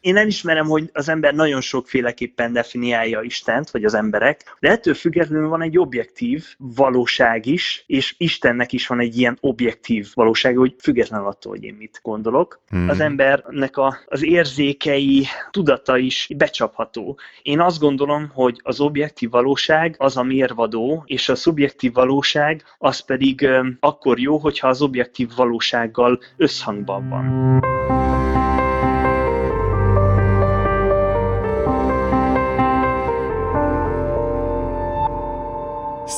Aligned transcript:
Én 0.00 0.16
elismerem, 0.16 0.66
hogy 0.66 0.90
az 0.92 1.08
ember 1.08 1.34
nagyon 1.34 1.60
sokféleképpen 1.60 2.52
definiálja 2.52 3.20
Istent, 3.22 3.70
vagy 3.70 3.84
az 3.84 3.94
emberek, 3.94 4.56
de 4.60 4.70
ettől 4.70 4.94
függetlenül 4.94 5.48
van 5.48 5.62
egy 5.62 5.78
objektív 5.78 6.44
valóság 6.58 7.46
is, 7.46 7.84
és 7.86 8.14
Istennek 8.18 8.72
is 8.72 8.86
van 8.86 9.00
egy 9.00 9.18
ilyen 9.18 9.38
objektív 9.40 10.08
valóság, 10.14 10.56
hogy 10.56 10.74
független 10.78 11.24
attól, 11.24 11.52
hogy 11.52 11.64
én 11.64 11.74
mit 11.74 12.00
gondolok. 12.02 12.60
Hmm. 12.68 12.88
Az 12.88 13.00
embernek 13.00 13.76
a, 13.76 13.98
az 14.06 14.24
érzékei, 14.24 15.26
tudata 15.50 15.96
is 15.96 16.28
becsapható. 16.36 17.18
Én 17.42 17.60
azt 17.60 17.80
gondolom, 17.80 18.30
hogy 18.34 18.60
az 18.62 18.80
objektív 18.80 19.30
valóság 19.30 19.94
az 19.98 20.16
a 20.16 20.22
mérvadó, 20.22 21.02
és 21.06 21.28
a 21.28 21.34
szubjektív 21.34 21.92
valóság 21.92 22.64
az 22.78 23.00
pedig 23.00 23.48
akkor 23.80 24.18
jó, 24.18 24.36
hogyha 24.36 24.68
az 24.68 24.82
objektív 24.82 25.28
valósággal 25.36 26.20
összhangban 26.36 27.08
van. 27.08 28.09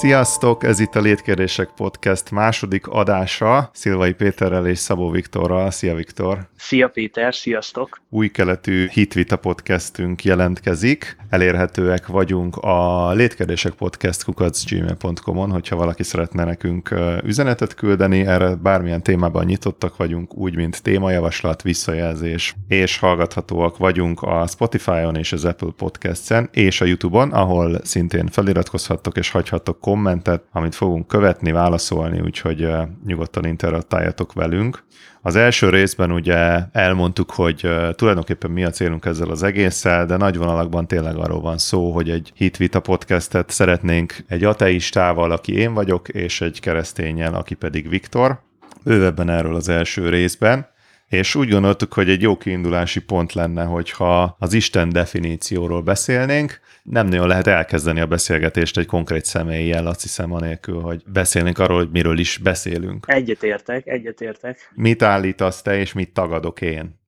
Sziasztok! 0.02 0.64
Ez 0.64 0.80
itt 0.80 0.94
a 0.94 1.00
Létkérdések 1.00 1.68
Podcast 1.76 2.30
második 2.30 2.86
adása 2.86 3.70
Szilvai 3.72 4.12
Péterrel 4.12 4.66
és 4.66 4.78
Szabó 4.78 5.10
Viktorral. 5.10 5.70
Szia 5.70 5.94
Viktor! 5.94 6.38
Szia 6.56 6.88
Péter, 6.88 7.34
sziasztok! 7.34 8.00
Új 8.08 8.28
keletű 8.28 8.88
Hitvita 8.88 9.36
podcastünk 9.36 10.24
jelentkezik. 10.24 11.16
Elérhetőek 11.28 12.06
vagyunk 12.06 12.56
a 12.56 13.10
Létkérdések 13.12 13.72
Podcast 13.72 14.24
kukacgmail.com-on, 14.24 15.50
hogyha 15.50 15.76
valaki 15.76 16.02
szeretne 16.02 16.44
nekünk 16.44 16.94
üzenetet 17.24 17.74
küldeni. 17.74 18.26
Erre 18.26 18.54
bármilyen 18.54 19.02
témában 19.02 19.44
nyitottak 19.44 19.96
vagyunk, 19.96 20.34
úgy, 20.34 20.56
mint 20.56 20.82
témajavaslat, 20.82 21.62
visszajelzés, 21.62 22.54
és 22.68 22.98
hallgathatóak 22.98 23.76
vagyunk 23.76 24.22
a 24.22 24.46
Spotify-on 24.46 25.16
és 25.16 25.32
az 25.32 25.44
Apple 25.44 25.72
Podcast-en, 25.76 26.48
és 26.52 26.80
a 26.80 26.84
YouTube-on, 26.84 27.32
ahol 27.32 27.80
szintén 27.84 28.26
feliratkozhattok 28.26 29.16
és 29.16 29.30
hagyhattok 29.30 29.80
kommentet, 29.92 30.42
amit 30.52 30.74
fogunk 30.74 31.06
követni, 31.06 31.52
válaszolni, 31.52 32.20
úgyhogy 32.20 32.68
nyugodtan 33.06 33.46
interaktáljatok 33.46 34.32
velünk. 34.32 34.84
Az 35.22 35.36
első 35.36 35.68
részben 35.68 36.12
ugye 36.12 36.60
elmondtuk, 36.72 37.30
hogy 37.30 37.68
tulajdonképpen 37.94 38.50
mi 38.50 38.64
a 38.64 38.70
célunk 38.70 39.04
ezzel 39.04 39.30
az 39.30 39.42
egésszel, 39.42 40.06
de 40.06 40.16
nagy 40.16 40.36
vonalakban 40.36 40.86
tényleg 40.86 41.16
arról 41.16 41.40
van 41.40 41.58
szó, 41.58 41.92
hogy 41.92 42.10
egy 42.10 42.32
hitvita 42.34 42.80
podcastet 42.80 43.50
szeretnénk 43.50 44.16
egy 44.28 44.44
ateistával, 44.44 45.30
aki 45.30 45.54
én 45.54 45.74
vagyok, 45.74 46.08
és 46.08 46.40
egy 46.40 46.60
keresztényel, 46.60 47.34
aki 47.34 47.54
pedig 47.54 47.88
Viktor. 47.88 48.40
Bővebben 48.84 49.30
erről 49.30 49.54
az 49.54 49.68
első 49.68 50.08
részben 50.08 50.70
és 51.12 51.34
úgy 51.34 51.48
gondoltuk, 51.48 51.92
hogy 51.92 52.08
egy 52.08 52.22
jó 52.22 52.36
kiindulási 52.36 53.00
pont 53.00 53.32
lenne, 53.32 53.64
hogyha 53.64 54.36
az 54.38 54.52
Isten 54.52 54.88
definícióról 54.88 55.82
beszélnénk. 55.82 56.60
Nem 56.82 57.06
nagyon 57.06 57.26
lehet 57.26 57.46
elkezdeni 57.46 58.00
a 58.00 58.06
beszélgetést 58.06 58.78
egy 58.78 58.86
konkrét 58.86 59.24
személlyel, 59.24 59.86
azt 59.86 60.02
hiszem, 60.02 60.32
anélkül, 60.32 60.80
hogy 60.80 61.02
beszélnénk 61.06 61.58
arról, 61.58 61.78
hogy 61.78 61.90
miről 61.90 62.18
is 62.18 62.38
beszélünk. 62.38 63.04
Egyetértek, 63.08 63.86
egyetértek. 63.86 64.72
Mit 64.74 65.02
állítasz 65.02 65.62
te, 65.62 65.78
és 65.78 65.92
mit 65.92 66.12
tagadok 66.12 66.60
én? 66.60 67.00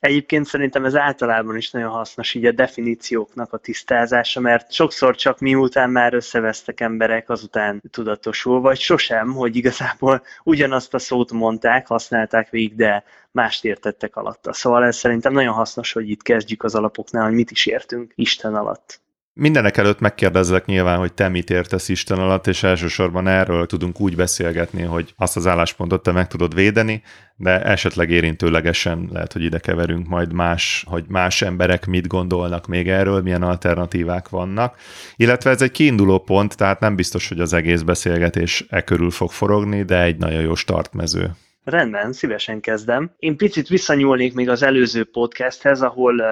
Egyébként 0.00 0.46
szerintem 0.46 0.84
ez 0.84 0.96
általában 0.96 1.56
is 1.56 1.70
nagyon 1.70 1.90
hasznos, 1.90 2.34
így 2.34 2.44
a 2.46 2.52
definícióknak 2.52 3.52
a 3.52 3.56
tisztázása, 3.56 4.40
mert 4.40 4.72
sokszor 4.72 5.14
csak 5.16 5.38
miután 5.38 5.90
már 5.90 6.14
összevesztek 6.14 6.80
emberek, 6.80 7.30
azután 7.30 7.82
tudatosul, 7.90 8.60
vagy 8.60 8.78
sosem, 8.78 9.32
hogy 9.32 9.56
igazából 9.56 10.22
ugyanazt 10.42 10.94
a 10.94 10.98
szót 10.98 11.32
mondták, 11.32 11.86
használták 11.86 12.50
végig, 12.50 12.74
de 12.76 13.04
mást 13.30 13.64
értettek 13.64 14.16
alatta. 14.16 14.52
Szóval 14.52 14.84
ez 14.84 14.96
szerintem 14.96 15.32
nagyon 15.32 15.54
hasznos, 15.54 15.92
hogy 15.92 16.10
itt 16.10 16.22
kezdjük 16.22 16.62
az 16.62 16.74
alapoknál, 16.74 17.24
hogy 17.24 17.34
mit 17.34 17.50
is 17.50 17.66
értünk 17.66 18.12
Isten 18.14 18.54
alatt. 18.54 19.01
Mindenek 19.34 19.76
előtt 19.76 20.00
megkérdezlek 20.00 20.64
nyilván, 20.64 20.98
hogy 20.98 21.12
te 21.12 21.28
mit 21.28 21.50
értesz 21.50 21.88
Isten 21.88 22.18
alatt, 22.18 22.46
és 22.46 22.62
elsősorban 22.62 23.28
erről 23.28 23.66
tudunk 23.66 24.00
úgy 24.00 24.16
beszélgetni, 24.16 24.82
hogy 24.82 25.14
azt 25.16 25.36
az 25.36 25.46
álláspontot 25.46 26.02
te 26.02 26.12
meg 26.12 26.26
tudod 26.26 26.54
védeni, 26.54 27.02
de 27.36 27.62
esetleg 27.62 28.10
érintőlegesen 28.10 29.08
lehet, 29.12 29.32
hogy 29.32 29.42
ide 29.42 29.58
keverünk 29.58 30.08
majd 30.08 30.32
más, 30.32 30.84
hogy 30.88 31.04
más 31.08 31.42
emberek 31.42 31.86
mit 31.86 32.06
gondolnak 32.06 32.66
még 32.66 32.88
erről, 32.88 33.22
milyen 33.22 33.42
alternatívák 33.42 34.28
vannak. 34.28 34.76
Illetve 35.16 35.50
ez 35.50 35.62
egy 35.62 35.70
kiinduló 35.70 36.18
pont, 36.18 36.56
tehát 36.56 36.80
nem 36.80 36.96
biztos, 36.96 37.28
hogy 37.28 37.40
az 37.40 37.52
egész 37.52 37.82
beszélgetés 37.82 38.64
e 38.68 38.82
körül 38.82 39.10
fog 39.10 39.30
forogni, 39.30 39.82
de 39.82 40.02
egy 40.02 40.16
nagyon 40.16 40.40
jó 40.40 40.54
startmező. 40.54 41.30
Rendben, 41.64 42.12
szívesen 42.12 42.60
kezdem. 42.60 43.10
Én 43.18 43.36
picit 43.36 43.68
visszanyúlnék 43.68 44.34
még 44.34 44.48
az 44.48 44.62
előző 44.62 45.04
podcasthez, 45.04 45.82
ahol 45.82 46.22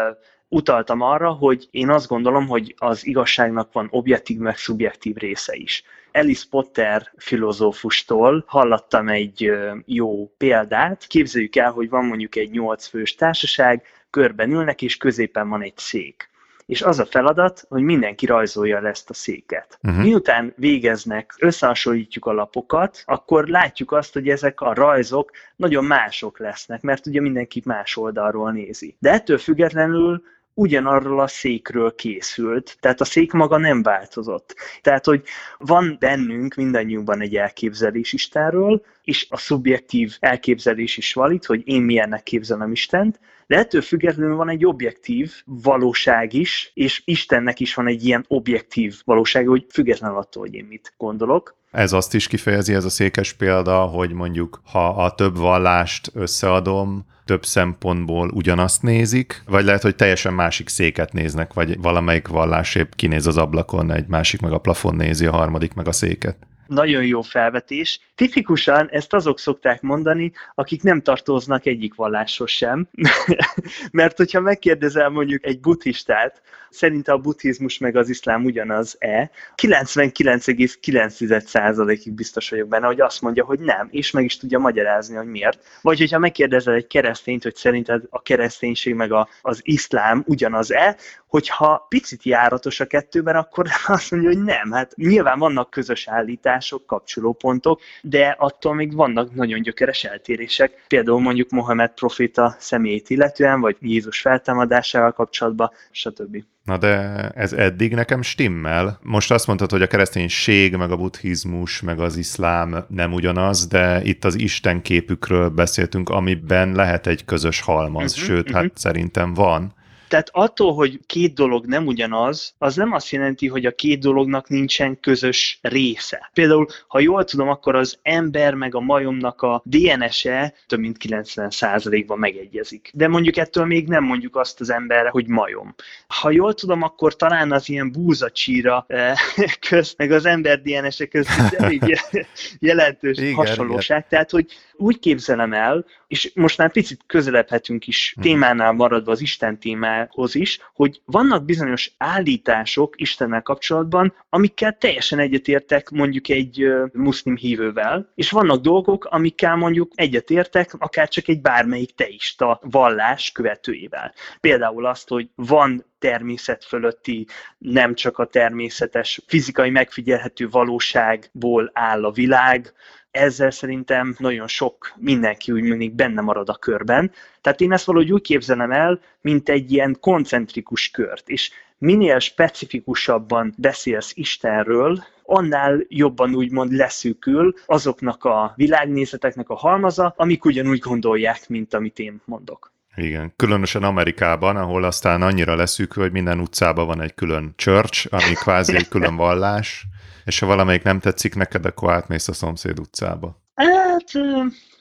utaltam 0.50 1.00
arra, 1.00 1.30
hogy 1.30 1.68
én 1.70 1.90
azt 1.90 2.08
gondolom, 2.08 2.46
hogy 2.46 2.74
az 2.76 3.06
igazságnak 3.06 3.72
van 3.72 3.88
objektív 3.90 4.38
meg 4.38 4.56
szubjektív 4.56 5.16
része 5.16 5.56
is. 5.56 5.82
Alice 6.12 6.44
Potter 6.50 7.12
filozófustól 7.16 8.44
hallottam 8.46 9.08
egy 9.08 9.52
jó 9.84 10.32
példát. 10.36 11.06
Képzeljük 11.06 11.56
el, 11.56 11.70
hogy 11.70 11.88
van 11.88 12.04
mondjuk 12.04 12.36
egy 12.36 12.50
nyolc 12.50 12.86
fős 12.86 13.14
társaság, 13.14 13.82
körben 14.10 14.50
ülnek, 14.50 14.82
és 14.82 14.96
középen 14.96 15.48
van 15.48 15.62
egy 15.62 15.76
szék 15.76 16.30
és 16.70 16.82
az 16.82 16.98
a 16.98 17.06
feladat, 17.06 17.64
hogy 17.68 17.82
mindenki 17.82 18.26
rajzolja 18.26 18.80
le 18.80 18.88
ezt 18.88 19.10
a 19.10 19.14
széket. 19.14 19.78
Uh-huh. 19.82 20.02
Miután 20.02 20.52
végeznek, 20.56 21.34
összehasonlítjuk 21.38 22.26
a 22.26 22.32
lapokat, 22.32 23.02
akkor 23.06 23.48
látjuk 23.48 23.92
azt, 23.92 24.12
hogy 24.12 24.28
ezek 24.28 24.60
a 24.60 24.74
rajzok 24.74 25.30
nagyon 25.56 25.84
mások 25.84 26.38
lesznek, 26.38 26.82
mert 26.82 27.06
ugye 27.06 27.20
mindenki 27.20 27.62
más 27.64 27.96
oldalról 27.96 28.52
nézi. 28.52 28.96
De 28.98 29.10
ettől 29.10 29.38
függetlenül 29.38 30.22
ugyanarról 30.54 31.20
a 31.20 31.26
székről 31.26 31.94
készült, 31.94 32.76
tehát 32.80 33.00
a 33.00 33.04
szék 33.04 33.32
maga 33.32 33.56
nem 33.56 33.82
változott. 33.82 34.54
Tehát, 34.80 35.04
hogy 35.04 35.22
van 35.58 35.96
bennünk 35.98 36.54
mindannyiunkban 36.54 37.20
egy 37.20 37.36
elképzelés 37.36 38.12
Istenről, 38.12 38.82
és 39.02 39.26
a 39.30 39.36
szubjektív 39.36 40.16
elképzelés 40.20 40.96
is 40.96 41.12
valid, 41.12 41.44
hogy 41.44 41.62
én 41.64 41.82
milyennek 41.82 42.22
képzelem 42.22 42.72
Istent, 42.72 43.20
de 43.46 43.56
ettől 43.56 43.82
függetlenül 43.82 44.36
van 44.36 44.48
egy 44.48 44.66
objektív 44.66 45.32
valóság 45.44 46.32
is, 46.32 46.70
és 46.74 47.02
Istennek 47.04 47.60
is 47.60 47.74
van 47.74 47.86
egy 47.86 48.04
ilyen 48.04 48.24
objektív 48.28 49.02
valóság, 49.04 49.46
hogy 49.46 49.66
független 49.68 50.14
attól, 50.14 50.42
hogy 50.42 50.54
én 50.54 50.64
mit 50.64 50.94
gondolok. 50.96 51.58
Ez 51.70 51.92
azt 51.92 52.14
is 52.14 52.26
kifejezi, 52.26 52.74
ez 52.74 52.84
a 52.84 52.90
székes 52.90 53.32
példa, 53.32 53.80
hogy 53.80 54.12
mondjuk, 54.12 54.60
ha 54.64 54.88
a 54.88 55.14
több 55.14 55.36
vallást 55.36 56.10
összeadom, 56.14 57.06
több 57.24 57.44
szempontból 57.44 58.30
ugyanazt 58.34 58.82
nézik, 58.82 59.42
vagy 59.46 59.64
lehet, 59.64 59.82
hogy 59.82 59.96
teljesen 59.96 60.34
másik 60.34 60.68
széket 60.68 61.12
néznek, 61.12 61.52
vagy 61.52 61.80
valamelyik 61.80 62.28
vallás 62.28 62.74
épp 62.74 62.92
kinéz 62.96 63.26
az 63.26 63.36
ablakon, 63.36 63.92
egy 63.92 64.06
másik 64.06 64.40
meg 64.40 64.52
a 64.52 64.58
plafon 64.58 64.96
nézi, 64.96 65.26
a 65.26 65.32
harmadik 65.32 65.74
meg 65.74 65.88
a 65.88 65.92
széket. 65.92 66.36
Nagyon 66.70 67.04
jó 67.04 67.22
felvetés. 67.22 68.00
Tipikusan 68.14 68.88
ezt 68.90 69.12
azok 69.12 69.38
szokták 69.38 69.80
mondani, 69.80 70.32
akik 70.54 70.82
nem 70.82 71.02
tartoznak 71.02 71.66
egyik 71.66 71.94
valláshoz 71.94 72.50
sem. 72.50 72.88
Mert 73.92 74.16
hogyha 74.16 74.40
megkérdezel 74.40 75.08
mondjuk 75.08 75.44
egy 75.44 75.60
buddhistát, 75.60 76.42
szerint 76.68 77.08
a 77.08 77.18
buddhizmus 77.18 77.78
meg 77.78 77.96
az 77.96 78.08
iszlám 78.08 78.44
ugyanaz-e, 78.44 79.30
99,9%-ig 79.62 82.12
biztos 82.12 82.50
vagyok 82.50 82.68
benne, 82.68 82.86
hogy 82.86 83.00
azt 83.00 83.20
mondja, 83.20 83.44
hogy 83.44 83.60
nem, 83.60 83.88
és 83.90 84.10
meg 84.10 84.24
is 84.24 84.36
tudja 84.36 84.58
magyarázni, 84.58 85.16
hogy 85.16 85.26
miért. 85.26 85.64
Vagy 85.82 85.98
hogyha 85.98 86.18
megkérdezel 86.18 86.74
egy 86.74 86.86
keresztényt, 86.86 87.42
hogy 87.42 87.54
szerinted 87.54 88.02
a 88.10 88.22
kereszténység 88.22 88.94
meg 88.94 89.12
a, 89.12 89.28
az 89.40 89.60
iszlám 89.62 90.24
ugyanaz-e, 90.26 90.96
hogyha 91.30 91.86
picit 91.88 92.22
járatos 92.22 92.80
a 92.80 92.86
kettőben, 92.86 93.36
akkor 93.36 93.66
azt 93.86 94.10
mondja, 94.10 94.28
hogy 94.28 94.42
nem. 94.42 94.70
Hát 94.72 94.96
nyilván 94.96 95.38
vannak 95.38 95.70
közös 95.70 96.08
állítások, 96.08 96.86
kapcsolópontok, 96.86 97.80
de 98.02 98.36
attól 98.38 98.74
még 98.74 98.94
vannak 98.94 99.34
nagyon 99.34 99.62
gyökeres 99.62 100.04
eltérések. 100.04 100.84
Például 100.88 101.20
mondjuk 101.20 101.50
Mohamed 101.50 101.90
proféta 101.90 102.56
személyét 102.58 103.10
illetően, 103.10 103.60
vagy 103.60 103.76
Jézus 103.80 104.20
feltámadásával 104.20 105.12
kapcsolatban, 105.12 105.70
stb. 105.90 106.44
Na 106.64 106.78
de 106.78 107.28
ez 107.34 107.52
eddig 107.52 107.94
nekem 107.94 108.22
stimmel. 108.22 108.98
Most 109.02 109.30
azt 109.30 109.46
mondtad, 109.46 109.70
hogy 109.70 109.82
a 109.82 109.86
kereszténység, 109.86 110.76
meg 110.76 110.90
a 110.90 110.96
buddhizmus, 110.96 111.80
meg 111.80 112.00
az 112.00 112.16
iszlám 112.16 112.84
nem 112.88 113.12
ugyanaz, 113.12 113.66
de 113.66 114.02
itt 114.02 114.24
az 114.24 114.38
Isten 114.38 114.82
képükről 114.82 115.48
beszéltünk, 115.48 116.08
amiben 116.08 116.72
lehet 116.72 117.06
egy 117.06 117.24
közös 117.24 117.60
halmaz, 117.60 118.12
uh-huh, 118.12 118.26
sőt, 118.26 118.48
uh-huh. 118.48 118.62
hát 118.62 118.78
szerintem 118.78 119.34
van. 119.34 119.78
Tehát 120.10 120.28
attól, 120.32 120.74
hogy 120.74 121.00
két 121.06 121.34
dolog 121.34 121.66
nem 121.66 121.86
ugyanaz, 121.86 122.54
az 122.58 122.76
nem 122.76 122.92
azt 122.92 123.10
jelenti, 123.10 123.48
hogy 123.48 123.66
a 123.66 123.74
két 123.74 124.00
dolognak 124.00 124.48
nincsen 124.48 125.00
közös 125.00 125.58
része. 125.62 126.30
Például, 126.32 126.66
ha 126.88 127.00
jól 127.00 127.24
tudom, 127.24 127.48
akkor 127.48 127.74
az 127.74 127.98
ember 128.02 128.54
meg 128.54 128.74
a 128.74 128.80
majomnak 128.80 129.42
a 129.42 129.62
DNS-e 129.64 130.54
több 130.66 130.78
mint 130.78 130.96
90%-ban 131.08 132.18
megegyezik. 132.18 132.90
De 132.94 133.08
mondjuk 133.08 133.36
ettől 133.36 133.64
még 133.64 133.88
nem 133.88 134.04
mondjuk 134.04 134.36
azt 134.36 134.60
az 134.60 134.70
emberre, 134.70 135.08
hogy 135.08 135.26
majom. 135.26 135.74
Ha 136.06 136.30
jól 136.30 136.54
tudom, 136.54 136.82
akkor 136.82 137.16
talán 137.16 137.52
az 137.52 137.68
ilyen 137.68 137.92
búzacsíra 137.92 138.84
eh, 138.88 139.14
közt, 139.68 139.98
meg 139.98 140.10
az 140.10 140.26
ember 140.26 140.62
DNS-e 140.62 141.06
között 141.06 141.56
jelentős 142.58 143.18
igen, 143.18 143.34
hasonlóság. 143.34 143.96
Igen. 143.96 144.08
Tehát, 144.08 144.30
hogy 144.30 144.46
úgy 144.80 144.98
képzelem 144.98 145.52
el, 145.52 145.84
és 146.06 146.32
most 146.34 146.58
már 146.58 146.72
picit 146.72 147.00
közeledhetünk 147.06 147.86
is 147.86 148.12
mhm. 148.16 148.26
témánál 148.26 148.72
maradva 148.72 149.12
az 149.12 149.20
Isten 149.20 149.58
témához 149.58 150.34
is, 150.34 150.58
hogy 150.74 151.00
vannak 151.04 151.44
bizonyos 151.44 151.92
állítások 151.98 153.00
Istennel 153.00 153.42
kapcsolatban, 153.42 154.14
amikkel 154.28 154.76
teljesen 154.78 155.18
egyetértek 155.18 155.90
mondjuk 155.90 156.28
egy 156.28 156.66
muszlim 156.92 157.36
hívővel, 157.36 158.12
és 158.14 158.30
vannak 158.30 158.60
dolgok, 158.60 159.04
amikkel 159.04 159.56
mondjuk 159.56 159.92
egyetértek 159.94 160.74
akár 160.78 161.08
csak 161.08 161.28
egy 161.28 161.40
bármelyik 161.40 161.94
teista 161.94 162.60
vallás 162.62 163.32
követőivel. 163.32 164.14
Például 164.40 164.86
azt, 164.86 165.08
hogy 165.08 165.28
van 165.34 165.84
természet 166.00 166.64
fölötti, 166.64 167.26
nem 167.58 167.94
csak 167.94 168.18
a 168.18 168.26
természetes 168.26 169.20
fizikai 169.26 169.70
megfigyelhető 169.70 170.48
valóságból 170.48 171.70
áll 171.74 172.04
a 172.04 172.10
világ, 172.10 172.72
ezzel 173.10 173.50
szerintem 173.50 174.14
nagyon 174.18 174.46
sok 174.46 174.92
mindenki 174.96 175.52
úgy 175.52 175.62
mindig 175.62 175.92
benne 175.92 176.20
marad 176.20 176.48
a 176.48 176.54
körben. 176.54 177.12
Tehát 177.40 177.60
én 177.60 177.72
ezt 177.72 177.84
valahogy 177.84 178.12
úgy 178.12 178.22
képzelem 178.22 178.70
el, 178.70 179.00
mint 179.20 179.48
egy 179.48 179.72
ilyen 179.72 179.96
koncentrikus 180.00 180.90
kört, 180.90 181.28
és 181.28 181.50
minél 181.78 182.18
specifikusabban 182.18 183.54
beszélsz 183.56 184.12
Istenről, 184.14 185.04
annál 185.22 185.84
jobban 185.88 186.34
úgymond 186.34 186.72
leszűkül 186.72 187.54
azoknak 187.66 188.24
a 188.24 188.52
világnézeteknek 188.56 189.48
a 189.48 189.54
halmaza, 189.54 190.14
amik 190.16 190.44
ugyanúgy 190.44 190.78
gondolják, 190.78 191.48
mint 191.48 191.74
amit 191.74 191.98
én 191.98 192.20
mondok. 192.24 192.72
Igen, 192.96 193.32
különösen 193.36 193.82
Amerikában, 193.82 194.56
ahol 194.56 194.84
aztán 194.84 195.22
annyira 195.22 195.54
leszűkül, 195.54 196.02
hogy 196.02 196.12
minden 196.12 196.40
utcában 196.40 196.86
van 196.86 197.00
egy 197.00 197.14
külön 197.14 197.52
church, 197.56 198.06
ami 198.10 198.32
kvázi 198.34 198.76
egy 198.76 198.88
külön 198.88 199.16
vallás, 199.16 199.86
és 200.24 200.38
ha 200.38 200.46
valamelyik 200.46 200.82
nem 200.82 201.00
tetszik 201.00 201.34
neked, 201.34 201.64
akkor 201.64 201.92
átmész 201.92 202.28
a 202.28 202.32
szomszéd 202.32 202.78
utcába. 202.78 203.42
Hát 203.54 204.10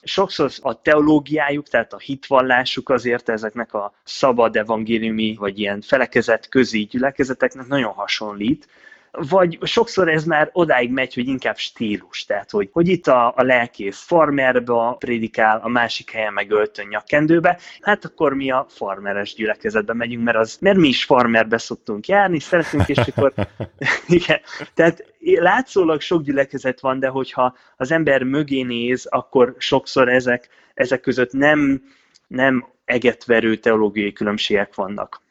sokszor 0.04 0.52
a 0.62 0.82
teológiájuk, 0.82 1.68
tehát 1.68 1.94
a 1.94 2.00
hitvallásuk 2.00 2.90
azért 2.90 3.30
ezeknek 3.30 3.74
a 3.74 3.94
szabad 4.04 4.56
evangéliumi, 4.56 5.36
vagy 5.40 5.60
ilyen 5.60 5.82
felekezet 5.82 6.50
közi 6.50 6.84
gyülekezeteknek 6.84 7.68
nagyon 7.68 7.94
hasonlít, 7.94 8.68
vagy 9.12 9.58
sokszor 9.62 10.10
ez 10.10 10.24
már 10.24 10.50
odáig 10.54 10.92
megy, 10.92 11.14
hogy 11.14 11.28
inkább 11.28 11.58
stílus, 11.58 12.26
tehát 12.26 12.52
hogy, 12.52 12.70
hogy 12.72 12.88
itt 12.88 13.08
a, 13.08 13.34
a 13.36 13.44
lelkész 13.44 14.04
farmerbe 14.06 14.96
prédikál, 14.98 15.60
a 15.64 15.68
másik 15.68 16.12
helyen 16.12 16.34
meg 16.34 16.52
öltön 16.52 16.88
nyakkendőbe, 16.88 17.60
hát 17.82 18.06
akkor 18.06 18.34
mi 18.34 18.52
a 18.52 18.66
farmeres 18.70 19.34
gyülekezetbe 19.34 19.94
megyünk, 19.94 20.24
mert, 20.24 20.38
az, 20.38 20.58
mert 20.62 20.78
mi 20.78 20.88
is 20.88 21.04
farmerbe 21.04 21.58
szoktunk 21.58 22.08
járni, 22.08 22.40
szeretünk, 22.40 22.90
és 22.90 22.98
akkor 22.98 23.34
igen, 24.08 24.40
tehát 24.74 25.04
látszólag 25.20 26.02
sok 26.02 26.24
gyülekezet 26.24 26.80
van, 26.80 27.00
de 27.00 27.08
hogyha 27.08 27.56
az 27.78 27.92
ember 27.92 28.24
mögé 28.24 28.62
néz, 28.62 29.06
akkor 29.06 29.56
sokszor 29.58 30.10
ezek, 30.10 30.50
ezek 30.74 31.02
között 31.02 31.32
nem, 31.32 31.84
nem 32.28 32.66
egetverő 32.86 33.56
teológiai 33.56 34.14
különbségek 34.14 34.76
vannak. 34.76 35.22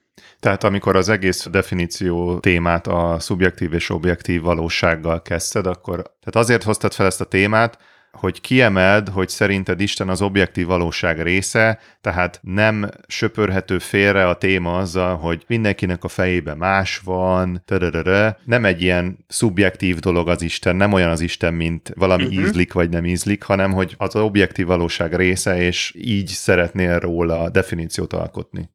Tehát 0.40 0.64
amikor 0.64 0.96
az 0.96 1.08
egész 1.08 1.46
definíció 1.50 2.38
témát 2.38 2.86
a 2.86 3.16
szubjektív 3.18 3.72
és 3.72 3.90
objektív 3.90 4.42
valósággal 4.42 5.22
kezdted, 5.22 5.66
akkor 5.66 5.94
tehát 5.96 6.36
azért 6.46 6.62
hoztad 6.62 6.92
fel 6.92 7.06
ezt 7.06 7.20
a 7.20 7.24
témát, 7.24 7.78
hogy 8.12 8.40
kiemeld, 8.40 9.08
hogy 9.08 9.28
szerinted 9.28 9.80
Isten 9.80 10.08
az 10.08 10.22
objektív 10.22 10.66
valóság 10.66 11.22
része, 11.22 11.78
tehát 12.00 12.40
nem 12.42 12.88
söpörhető 13.06 13.78
félre 13.78 14.28
a 14.28 14.34
téma 14.34 14.78
azzal, 14.78 15.16
hogy 15.16 15.44
mindenkinek 15.46 16.04
a 16.04 16.08
fejében 16.08 16.56
más 16.56 16.98
van, 17.04 17.62
törörörö. 17.64 18.28
nem 18.44 18.64
egy 18.64 18.82
ilyen 18.82 19.24
szubjektív 19.28 19.98
dolog 19.98 20.28
az 20.28 20.42
Isten, 20.42 20.76
nem 20.76 20.92
olyan 20.92 21.10
az 21.10 21.20
Isten, 21.20 21.54
mint 21.54 21.92
valami 21.96 22.24
uh-huh. 22.24 22.42
ízlik 22.42 22.72
vagy 22.72 22.90
nem 22.90 23.04
ízlik, 23.04 23.42
hanem 23.42 23.72
hogy 23.72 23.94
az 23.98 24.16
objektív 24.16 24.66
valóság 24.66 25.14
része, 25.14 25.62
és 25.62 25.94
így 25.96 26.28
szeretnél 26.28 26.98
róla 26.98 27.40
a 27.40 27.50
definíciót 27.50 28.12
alkotni. 28.12 28.70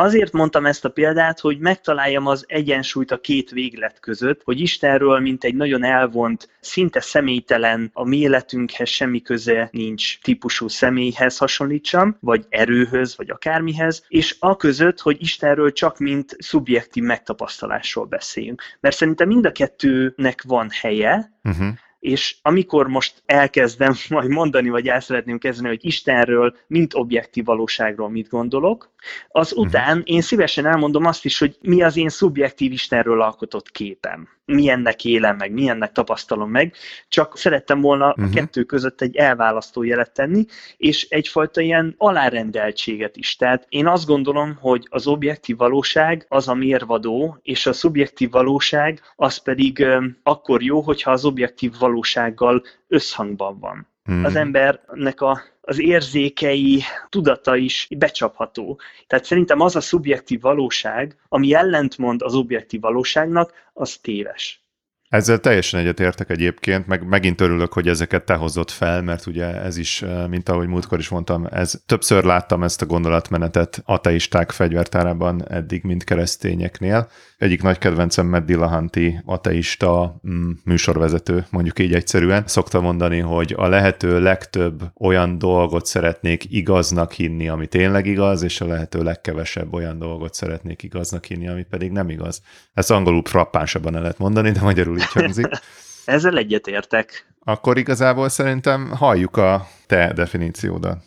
Azért 0.00 0.32
mondtam 0.32 0.66
ezt 0.66 0.84
a 0.84 0.88
példát, 0.88 1.40
hogy 1.40 1.58
megtaláljam 1.58 2.26
az 2.26 2.44
egyensúlyt 2.48 3.10
a 3.10 3.20
két 3.20 3.50
véglet 3.50 4.00
között, 4.00 4.40
hogy 4.44 4.60
Istenről, 4.60 5.20
mint 5.20 5.44
egy 5.44 5.54
nagyon 5.54 5.84
elvont, 5.84 6.48
szinte 6.60 7.00
személytelen, 7.00 7.90
a 7.92 8.04
mi 8.04 8.16
életünkhez 8.18 8.88
semmi 8.88 9.22
köze 9.22 9.68
nincs 9.72 10.20
típusú 10.20 10.68
személyhez 10.68 11.36
hasonlítsam, 11.36 12.16
vagy 12.20 12.46
erőhöz, 12.48 13.16
vagy 13.16 13.30
akármihez, 13.30 14.04
és 14.08 14.36
a 14.38 14.56
között, 14.56 15.00
hogy 15.00 15.16
Istenről 15.20 15.72
csak 15.72 15.98
mint 15.98 16.36
szubjektív 16.38 17.02
megtapasztalásról 17.02 18.04
beszéljünk. 18.04 18.62
Mert 18.80 18.96
szerintem 18.96 19.28
mind 19.28 19.46
a 19.46 19.52
kettőnek 19.52 20.42
van 20.42 20.68
helye, 20.70 21.32
uh-huh 21.44 21.68
és 21.98 22.36
amikor 22.42 22.88
most 22.88 23.22
elkezdem 23.26 23.94
majd 24.08 24.28
mondani, 24.28 24.68
vagy 24.68 24.88
el 24.88 25.00
szeretném 25.00 25.38
kezdeni, 25.38 25.68
hogy 25.68 25.84
Istenről, 25.84 26.56
mint 26.66 26.94
objektív 26.94 27.44
valóságról 27.44 28.10
mit 28.10 28.28
gondolok, 28.28 28.90
az 29.28 29.52
mhm. 29.52 29.60
után 29.60 30.02
én 30.04 30.20
szívesen 30.20 30.66
elmondom 30.66 31.04
azt 31.04 31.24
is, 31.24 31.38
hogy 31.38 31.56
mi 31.60 31.82
az 31.82 31.96
én 31.96 32.08
szubjektív 32.08 32.72
Istenről 32.72 33.22
alkotott 33.22 33.70
képem. 33.70 34.28
Milyennek 34.44 35.04
élem 35.04 35.36
meg, 35.36 35.52
milyennek 35.52 35.92
tapasztalom 35.92 36.50
meg, 36.50 36.74
csak 37.08 37.38
szerettem 37.38 37.80
volna 37.80 38.08
uh-huh. 38.08 38.24
a 38.24 38.26
mhm. 38.26 38.36
kettő 38.36 38.62
között 38.64 39.00
egy 39.00 39.16
elválasztó 39.16 39.82
jelet 39.82 40.12
tenni, 40.12 40.44
és 40.76 41.08
egyfajta 41.08 41.60
ilyen 41.60 41.94
alárendeltséget 41.98 43.16
is. 43.16 43.36
Tehát 43.36 43.66
én 43.68 43.86
azt 43.86 44.06
gondolom, 44.06 44.56
hogy 44.60 44.86
az 44.90 45.06
objektív 45.06 45.56
valóság 45.56 46.26
az 46.28 46.48
a 46.48 46.54
mérvadó, 46.54 47.38
és 47.42 47.66
a 47.66 47.72
szubjektív 47.72 48.30
valóság 48.30 49.00
az 49.16 49.36
pedig 49.36 49.86
akkor 50.22 50.62
jó, 50.62 50.80
hogyha 50.80 51.10
az 51.10 51.24
objektív 51.24 51.72
valósággal 51.78 52.62
összhangban 52.88 53.58
van. 53.58 53.86
Hmm. 54.08 54.24
Az 54.24 54.36
embernek 54.36 55.20
a, 55.20 55.40
az 55.60 55.80
érzékei, 55.80 56.82
tudata 57.08 57.56
is 57.56 57.88
becsapható. 57.98 58.80
Tehát 59.06 59.24
szerintem 59.24 59.60
az 59.60 59.76
a 59.76 59.80
szubjektív 59.80 60.40
valóság, 60.40 61.16
ami 61.28 61.54
ellentmond 61.54 62.22
az 62.22 62.34
objektív 62.34 62.80
valóságnak, 62.80 63.52
az 63.72 63.96
téves. 63.96 64.62
Ezzel 65.08 65.38
teljesen 65.38 65.80
egyetértek 65.80 66.30
egyébként, 66.30 66.86
meg 66.86 67.06
megint 67.06 67.40
örülök, 67.40 67.72
hogy 67.72 67.88
ezeket 67.88 68.24
te 68.24 68.34
hozott 68.34 68.70
fel, 68.70 69.02
mert 69.02 69.26
ugye 69.26 69.62
ez 69.62 69.76
is, 69.76 70.04
mint 70.28 70.48
ahogy 70.48 70.66
múltkor 70.66 70.98
is 70.98 71.08
mondtam, 71.08 71.46
ez 71.50 71.80
többször 71.86 72.24
láttam 72.24 72.62
ezt 72.62 72.82
a 72.82 72.86
gondolatmenetet 72.86 73.82
ateisták 73.84 74.50
fegyvertárában 74.50 75.48
eddig, 75.48 75.82
mint 75.82 76.04
keresztényeknél. 76.04 77.08
Egyik 77.38 77.62
nagy 77.62 77.78
kedvencem 77.78 78.26
Matt 78.26 78.46
Dillahanti 78.46 79.20
ateista 79.24 80.20
mm, 80.28 80.50
műsorvezető, 80.64 81.46
mondjuk 81.50 81.78
így 81.78 81.94
egyszerűen, 81.94 82.42
szokta 82.46 82.80
mondani, 82.80 83.18
hogy 83.18 83.54
a 83.56 83.68
lehető 83.68 84.20
legtöbb 84.20 84.82
olyan 85.00 85.38
dolgot 85.38 85.86
szeretnék 85.86 86.44
igaznak 86.50 87.12
hinni, 87.12 87.48
ami 87.48 87.66
tényleg 87.66 88.06
igaz, 88.06 88.42
és 88.42 88.60
a 88.60 88.66
lehető 88.66 89.02
legkevesebb 89.02 89.74
olyan 89.74 89.98
dolgot 89.98 90.34
szeretnék 90.34 90.82
igaznak 90.82 91.24
hinni, 91.24 91.48
ami 91.48 91.62
pedig 91.62 91.90
nem 91.90 92.10
igaz. 92.10 92.42
Ezt 92.74 92.90
angolul 92.90 93.22
frappánsabban 93.24 93.94
el 93.94 94.00
lehet 94.00 94.18
mondani, 94.18 94.50
de 94.50 94.60
magyarul 94.60 94.97
így 94.98 95.12
hangzik. 95.12 95.48
Ezzel 96.04 96.36
egyetértek. 96.36 97.26
Akkor 97.44 97.78
igazából 97.78 98.28
szerintem 98.28 98.90
halljuk 98.90 99.36
a 99.36 99.68
te 99.86 100.12
definíciódat. 100.12 100.98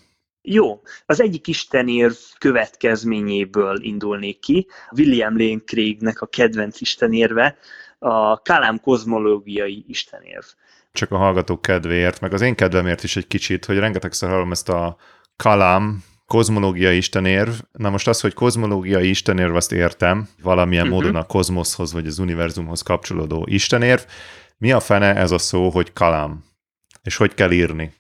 Jó, 0.41 0.81
az 1.05 1.21
egyik 1.21 1.47
istenérv 1.47 2.13
következményéből 2.37 3.83
indulnék 3.83 4.39
ki. 4.39 4.67
William 4.97 5.37
Lane 5.37 5.61
Craignek 5.65 6.21
a 6.21 6.25
kedvenc 6.25 6.81
istenérve 6.81 7.57
a 7.99 8.41
Kalám 8.41 8.79
kozmológiai 8.79 9.85
istenérv. 9.87 10.43
Csak 10.91 11.11
a 11.11 11.17
hallgatók 11.17 11.61
kedvéért, 11.61 12.19
meg 12.19 12.33
az 12.33 12.41
én 12.41 12.55
kedvemért 12.55 13.03
is 13.03 13.15
egy 13.15 13.27
kicsit, 13.27 13.65
hogy 13.65 13.77
rengetegszer 13.77 14.29
hallom 14.29 14.51
ezt 14.51 14.69
a 14.69 14.97
Kalam, 15.35 16.03
kozmológiai 16.31 16.97
istenérv. 16.97 17.49
Na 17.71 17.89
most 17.89 18.07
az, 18.07 18.21
hogy 18.21 18.33
kozmológiai 18.33 19.09
istenérv, 19.09 19.55
azt 19.55 19.71
értem, 19.71 20.27
valamilyen 20.43 20.87
uh-huh. 20.87 21.01
módon 21.01 21.15
a 21.15 21.25
kozmoszhoz 21.25 21.93
vagy 21.93 22.07
az 22.07 22.19
univerzumhoz 22.19 22.81
kapcsolódó 22.81 23.45
istenérv. 23.49 24.01
Mi 24.57 24.71
a 24.71 24.79
fene 24.79 25.15
ez 25.15 25.31
a 25.31 25.37
szó, 25.37 25.69
hogy 25.69 25.93
kalam? 25.93 26.45
És 27.03 27.15
hogy 27.15 27.33
kell 27.33 27.51
írni? 27.51 27.93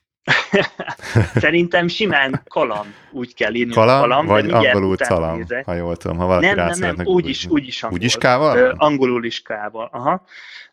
Szerintem 1.35 1.87
simán 1.87 2.41
kalam, 2.47 2.85
úgy 3.11 3.33
kell 3.33 3.53
írni. 3.53 3.73
Kalam, 3.73 3.99
kalam 3.99 4.25
vagy 4.25 4.49
angolul 4.49 4.95
calam, 4.95 5.37
nézek. 5.37 5.65
ha 5.65 5.73
jól 5.73 5.95
tudom. 5.95 6.17
Ha 6.17 6.25
valaki 6.25 6.45
nem, 6.45 6.55
nem, 6.55 6.95
nem, 6.95 7.05
úgy 7.05 7.29
is, 7.29 7.45
úgy 7.45 7.67
is 7.67 7.83
angol. 7.83 7.97
Úgy 7.97 8.05
is 8.05 8.17
kával? 8.17 8.57
Ö, 8.57 8.73
angolul 8.75 9.25
is 9.25 9.41
kával, 9.41 9.89
aha. 9.91 10.25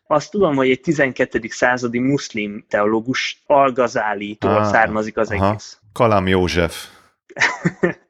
Azt 0.07 0.31
tudom, 0.31 0.55
hogy 0.55 0.69
egy 0.69 0.81
12. 0.81 1.39
századi 1.47 1.99
muszlim 1.99 2.65
teológus 2.69 3.43
Al-Ghazali-tól 3.45 4.55
ah, 4.55 4.65
származik 4.65 5.17
az 5.17 5.31
aha. 5.31 5.47
egész. 5.47 5.79
Kalam 5.93 6.27
József. 6.27 6.97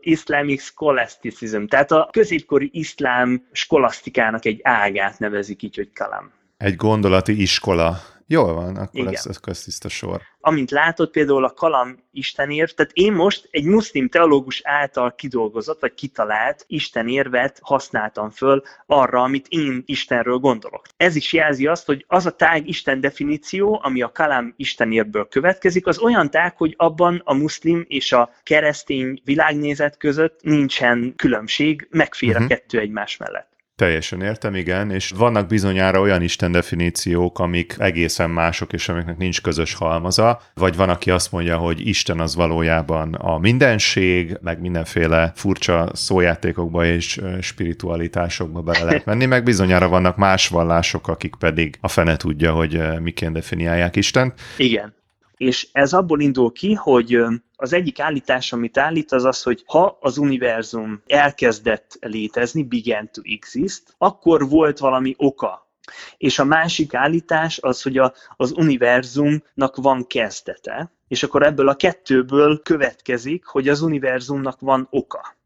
Islamic 0.00 0.62
Scholasticism, 0.62 1.64
tehát 1.64 1.90
a 1.90 2.08
középkori 2.12 2.70
iszlám 2.72 3.48
skolasztikának 3.52 4.44
egy 4.44 4.60
ágát 4.62 5.18
nevezik 5.18 5.62
így, 5.62 5.76
hogy 5.76 5.92
kalam. 5.92 6.32
Egy 6.56 6.76
gondolati 6.76 7.40
iskola. 7.40 7.96
Jól 8.32 8.54
van, 8.54 8.76
akkor 8.76 9.00
Igen. 9.00 9.12
ez, 9.12 9.26
ez 9.26 9.36
köztiszta 9.36 9.88
sor. 9.88 10.20
Amint 10.40 10.70
látod, 10.70 11.10
például 11.10 11.44
a 11.44 11.50
kalam 11.50 11.96
istenérv, 12.12 12.68
tehát 12.68 12.92
én 12.94 13.12
most 13.12 13.48
egy 13.50 13.64
muszlim 13.64 14.08
teológus 14.08 14.60
által 14.64 15.14
kidolgozott, 15.14 15.80
vagy 15.80 15.94
kitalált 15.94 16.64
istenérvet 16.66 17.58
használtam 17.62 18.30
föl 18.30 18.62
arra, 18.86 19.22
amit 19.22 19.46
én 19.48 19.82
Istenről 19.86 20.36
gondolok. 20.36 20.82
Ez 20.96 21.16
is 21.16 21.32
jelzi 21.32 21.66
azt, 21.66 21.86
hogy 21.86 22.04
az 22.08 22.26
a 22.26 22.30
tág 22.30 22.68
Isten 22.68 23.00
definíció, 23.00 23.80
ami 23.82 24.02
a 24.02 24.12
kalam 24.12 24.54
istenérvből 24.56 25.28
következik, 25.28 25.86
az 25.86 25.98
olyan 25.98 26.30
tág, 26.30 26.56
hogy 26.56 26.74
abban 26.76 27.22
a 27.24 27.34
muszlim 27.34 27.84
és 27.88 28.12
a 28.12 28.30
keresztény 28.42 29.20
világnézet 29.24 29.96
között 29.96 30.40
nincsen 30.42 31.14
különbség, 31.16 31.88
megfér 31.90 32.30
uh-huh. 32.30 32.44
a 32.44 32.48
kettő 32.48 32.78
egymás 32.78 33.16
mellett. 33.16 33.50
Teljesen 33.80 34.22
értem, 34.22 34.54
igen, 34.54 34.90
és 34.90 35.12
vannak 35.16 35.46
bizonyára 35.46 36.00
olyan 36.00 36.22
Isten 36.22 36.52
definíciók, 36.52 37.38
amik 37.38 37.74
egészen 37.78 38.30
mások, 38.30 38.72
és 38.72 38.88
amiknek 38.88 39.16
nincs 39.16 39.40
közös 39.40 39.74
halmaza, 39.74 40.40
vagy 40.54 40.76
van, 40.76 40.88
aki 40.88 41.10
azt 41.10 41.32
mondja, 41.32 41.56
hogy 41.56 41.86
Isten 41.86 42.20
az 42.20 42.34
valójában 42.34 43.14
a 43.14 43.38
mindenség, 43.38 44.38
meg 44.42 44.60
mindenféle 44.60 45.32
furcsa 45.34 45.90
szójátékokba 45.92 46.84
és 46.84 47.20
spiritualitásokba 47.40 48.60
bele 48.60 48.84
lehet 48.84 49.04
menni, 49.04 49.26
meg 49.26 49.42
bizonyára 49.42 49.88
vannak 49.88 50.16
más 50.16 50.48
vallások, 50.48 51.08
akik 51.08 51.34
pedig 51.38 51.78
a 51.80 51.88
fene 51.88 52.16
tudja, 52.16 52.52
hogy 52.52 53.00
miként 53.02 53.32
definiálják 53.32 53.96
Istent. 53.96 54.40
Igen. 54.56 54.98
És 55.40 55.68
ez 55.72 55.92
abból 55.92 56.20
indul 56.20 56.52
ki, 56.52 56.74
hogy 56.74 57.18
az 57.56 57.72
egyik 57.72 58.00
állítás, 58.00 58.52
amit 58.52 58.78
állít, 58.78 59.12
az 59.12 59.24
az, 59.24 59.42
hogy 59.42 59.62
ha 59.66 59.98
az 60.00 60.18
univerzum 60.18 61.02
elkezdett 61.06 61.96
létezni, 62.00 62.62
began 62.64 63.10
to 63.12 63.20
exist, 63.24 63.94
akkor 63.98 64.48
volt 64.48 64.78
valami 64.78 65.14
oka. 65.16 65.68
És 66.16 66.38
a 66.38 66.44
másik 66.44 66.94
állítás 66.94 67.58
az, 67.58 67.82
hogy 67.82 67.98
a, 67.98 68.12
az 68.36 68.52
univerzumnak 68.52 69.76
van 69.76 70.06
kezdete, 70.06 70.92
és 71.08 71.22
akkor 71.22 71.42
ebből 71.42 71.68
a 71.68 71.76
kettőből 71.76 72.62
következik, 72.62 73.44
hogy 73.44 73.68
az 73.68 73.80
univerzumnak 73.80 74.60
van 74.60 74.86
oka 74.90 75.38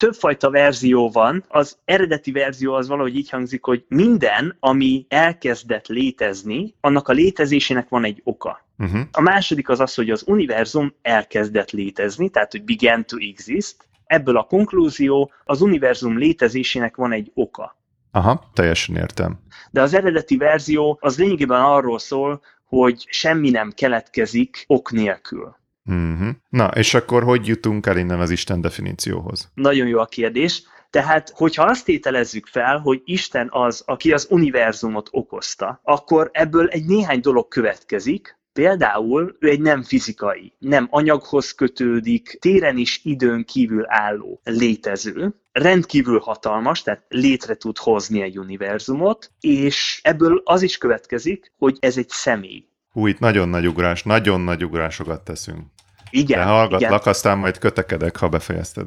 többfajta 0.00 0.50
verzió 0.50 1.10
van. 1.10 1.44
Az 1.48 1.78
eredeti 1.84 2.32
verzió 2.32 2.74
az 2.74 2.88
valahogy 2.88 3.16
így 3.16 3.30
hangzik, 3.30 3.64
hogy 3.64 3.84
minden, 3.88 4.56
ami 4.60 5.06
elkezdett 5.08 5.86
létezni, 5.86 6.74
annak 6.80 7.08
a 7.08 7.12
létezésének 7.12 7.88
van 7.88 8.04
egy 8.04 8.20
oka. 8.24 8.64
Uh-huh. 8.78 9.00
A 9.12 9.20
második 9.20 9.68
az 9.68 9.80
az, 9.80 9.94
hogy 9.94 10.10
az 10.10 10.24
univerzum 10.26 10.94
elkezdett 11.02 11.70
létezni, 11.70 12.28
tehát 12.28 12.50
hogy 12.50 12.64
began 12.64 13.06
to 13.06 13.16
exist. 13.16 13.76
Ebből 14.06 14.36
a 14.36 14.42
konklúzió, 14.42 15.32
az 15.44 15.60
univerzum 15.60 16.18
létezésének 16.18 16.96
van 16.96 17.12
egy 17.12 17.30
oka. 17.34 17.76
Aha, 18.10 18.50
teljesen 18.54 18.96
értem. 18.96 19.38
De 19.70 19.82
az 19.82 19.94
eredeti 19.94 20.36
verzió 20.36 20.98
az 21.00 21.18
lényegében 21.18 21.62
arról 21.62 21.98
szól, 21.98 22.40
hogy 22.64 23.04
semmi 23.08 23.50
nem 23.50 23.72
keletkezik 23.72 24.64
ok 24.66 24.92
nélkül. 24.92 25.56
Uh-huh. 25.84 26.28
Na, 26.48 26.66
és 26.66 26.94
akkor 26.94 27.22
hogy 27.22 27.46
jutunk 27.46 27.86
el 27.86 27.96
innen 27.96 28.20
az 28.20 28.30
Isten 28.30 28.60
definícióhoz? 28.60 29.50
Nagyon 29.54 29.86
jó 29.86 29.98
a 29.98 30.06
kérdés. 30.06 30.62
Tehát, 30.90 31.32
hogyha 31.34 31.64
azt 31.64 31.84
tételezzük 31.84 32.46
fel, 32.46 32.78
hogy 32.78 33.02
Isten 33.04 33.48
az, 33.50 33.82
aki 33.86 34.12
az 34.12 34.26
univerzumot 34.30 35.08
okozta, 35.10 35.80
akkor 35.82 36.30
ebből 36.32 36.68
egy 36.68 36.84
néhány 36.84 37.20
dolog 37.20 37.48
következik, 37.48 38.38
Például 38.52 39.36
ő 39.38 39.48
egy 39.48 39.60
nem 39.60 39.82
fizikai, 39.82 40.54
nem 40.58 40.86
anyaghoz 40.90 41.54
kötődik, 41.54 42.38
téren 42.40 42.76
is 42.76 43.00
időn 43.04 43.44
kívül 43.44 43.84
álló 43.88 44.40
létező, 44.44 45.34
rendkívül 45.52 46.18
hatalmas, 46.18 46.82
tehát 46.82 47.04
létre 47.08 47.54
tud 47.54 47.78
hozni 47.78 48.22
egy 48.22 48.38
univerzumot, 48.38 49.32
és 49.40 50.00
ebből 50.02 50.40
az 50.44 50.62
is 50.62 50.78
következik, 50.78 51.52
hogy 51.58 51.76
ez 51.80 51.96
egy 51.96 52.08
személy. 52.08 52.69
Hú, 52.92 53.06
itt 53.06 53.18
nagyon 53.18 53.48
nagy 53.48 53.66
ugrás, 53.66 54.02
nagyon 54.02 54.40
nagy 54.40 54.64
ugrásokat 54.64 55.22
teszünk. 55.22 55.66
Igen. 56.10 56.38
De 56.38 56.44
hallgatlak, 56.44 57.00
igen. 57.00 57.12
aztán 57.12 57.38
majd 57.38 57.58
kötekedek, 57.58 58.16
ha 58.16 58.28
befejezted. 58.28 58.86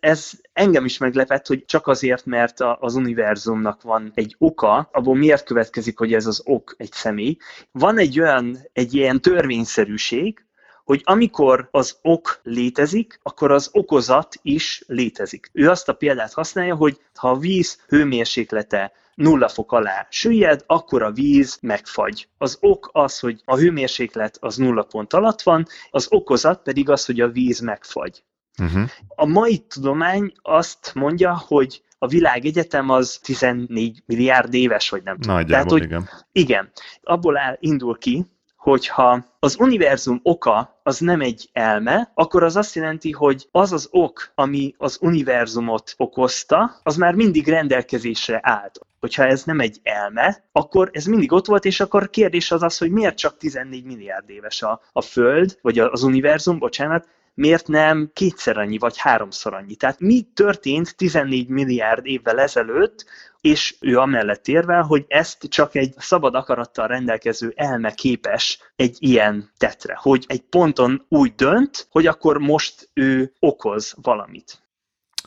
Ez 0.00 0.30
engem 0.52 0.84
is 0.84 0.98
meglepett, 0.98 1.46
hogy 1.46 1.64
csak 1.64 1.86
azért, 1.86 2.26
mert 2.26 2.60
a, 2.60 2.76
az 2.80 2.94
univerzumnak 2.94 3.82
van 3.82 4.12
egy 4.14 4.34
oka, 4.38 4.88
abból 4.92 5.16
miért 5.16 5.44
következik, 5.44 5.98
hogy 5.98 6.14
ez 6.14 6.26
az 6.26 6.42
ok 6.44 6.74
egy 6.78 6.92
személy. 6.92 7.36
Van 7.70 7.98
egy 7.98 8.20
olyan, 8.20 8.58
egy 8.72 8.94
ilyen 8.94 9.20
törvényszerűség, 9.20 10.46
hogy 10.84 11.00
amikor 11.04 11.68
az 11.70 11.98
ok 12.02 12.40
létezik, 12.42 13.20
akkor 13.22 13.50
az 13.50 13.68
okozat 13.72 14.34
is 14.42 14.82
létezik. 14.86 15.50
Ő 15.52 15.70
azt 15.70 15.88
a 15.88 15.92
példát 15.92 16.32
használja, 16.32 16.74
hogy 16.74 17.00
ha 17.14 17.30
a 17.30 17.38
víz 17.38 17.78
hőmérséklete 17.88 18.92
nulla 19.14 19.48
fok 19.48 19.72
alá 19.72 20.06
süllyed, 20.10 20.64
akkor 20.66 21.02
a 21.02 21.10
víz 21.10 21.58
megfagy. 21.60 22.28
Az 22.38 22.56
ok 22.60 22.88
az, 22.92 23.18
hogy 23.18 23.42
a 23.44 23.56
hőmérséklet 23.56 24.36
az 24.40 24.56
nulla 24.56 24.82
pont 24.82 25.12
alatt 25.12 25.42
van, 25.42 25.66
az 25.90 26.06
okozat 26.10 26.62
pedig 26.62 26.90
az, 26.90 27.04
hogy 27.04 27.20
a 27.20 27.28
víz 27.28 27.60
megfagy. 27.60 28.24
Uh-huh. 28.58 28.90
A 29.08 29.26
mai 29.26 29.58
tudomány 29.58 30.32
azt 30.42 30.90
mondja, 30.94 31.42
hogy 31.46 31.82
a 31.98 32.06
világegyetem 32.06 32.90
az 32.90 33.18
14 33.22 34.02
milliárd 34.06 34.54
éves, 34.54 34.88
vagy 34.88 35.02
nem 35.02 35.18
tudom. 35.18 35.36
Nagyjából, 35.36 35.68
Tehát, 35.68 35.70
hogy 35.70 35.82
igen. 35.82 36.08
Igen. 36.32 36.72
Abból 37.02 37.38
áll, 37.38 37.56
indul 37.60 37.98
ki, 37.98 38.26
hogyha 38.62 39.24
az 39.38 39.56
univerzum 39.58 40.20
oka 40.22 40.80
az 40.82 40.98
nem 40.98 41.20
egy 41.20 41.48
elme, 41.52 42.10
akkor 42.14 42.42
az 42.42 42.56
azt 42.56 42.74
jelenti, 42.74 43.10
hogy 43.10 43.48
az 43.50 43.72
az 43.72 43.88
ok, 43.90 44.32
ami 44.34 44.74
az 44.78 44.98
univerzumot 45.00 45.94
okozta, 45.96 46.80
az 46.82 46.96
már 46.96 47.14
mindig 47.14 47.48
rendelkezésre 47.48 48.40
állt. 48.42 48.80
Hogyha 49.00 49.24
ez 49.24 49.44
nem 49.44 49.60
egy 49.60 49.80
elme, 49.82 50.44
akkor 50.52 50.90
ez 50.92 51.04
mindig 51.04 51.32
ott 51.32 51.46
volt, 51.46 51.64
és 51.64 51.80
akkor 51.80 52.10
kérdés 52.10 52.50
az 52.50 52.62
az, 52.62 52.78
hogy 52.78 52.90
miért 52.90 53.16
csak 53.16 53.36
14 53.36 53.84
milliárd 53.84 54.30
éves 54.30 54.62
a, 54.62 54.80
a 54.92 55.00
Föld, 55.00 55.58
vagy 55.62 55.78
az 55.78 56.02
univerzum, 56.02 56.58
bocsánat, 56.58 57.08
miért 57.34 57.66
nem 57.66 58.10
kétszer 58.12 58.58
annyi, 58.58 58.78
vagy 58.78 58.98
háromszor 58.98 59.54
annyi? 59.54 59.74
Tehát 59.74 60.00
mi 60.00 60.22
történt 60.34 60.96
14 60.96 61.48
milliárd 61.48 62.06
évvel 62.06 62.40
ezelőtt, 62.40 63.04
és 63.42 63.74
ő 63.80 63.98
amellett 63.98 64.48
érvel, 64.48 64.82
hogy 64.82 65.04
ezt 65.08 65.48
csak 65.48 65.74
egy 65.74 65.94
szabad 65.96 66.34
akarattal 66.34 66.86
rendelkező 66.86 67.52
elme 67.56 67.90
képes 67.90 68.72
egy 68.76 68.96
ilyen 68.98 69.50
tetre, 69.56 69.98
hogy 70.00 70.24
egy 70.28 70.40
ponton 70.40 71.04
úgy 71.08 71.34
dönt, 71.34 71.86
hogy 71.90 72.06
akkor 72.06 72.38
most 72.38 72.90
ő 72.94 73.32
okoz 73.38 73.94
valamit. 74.02 74.62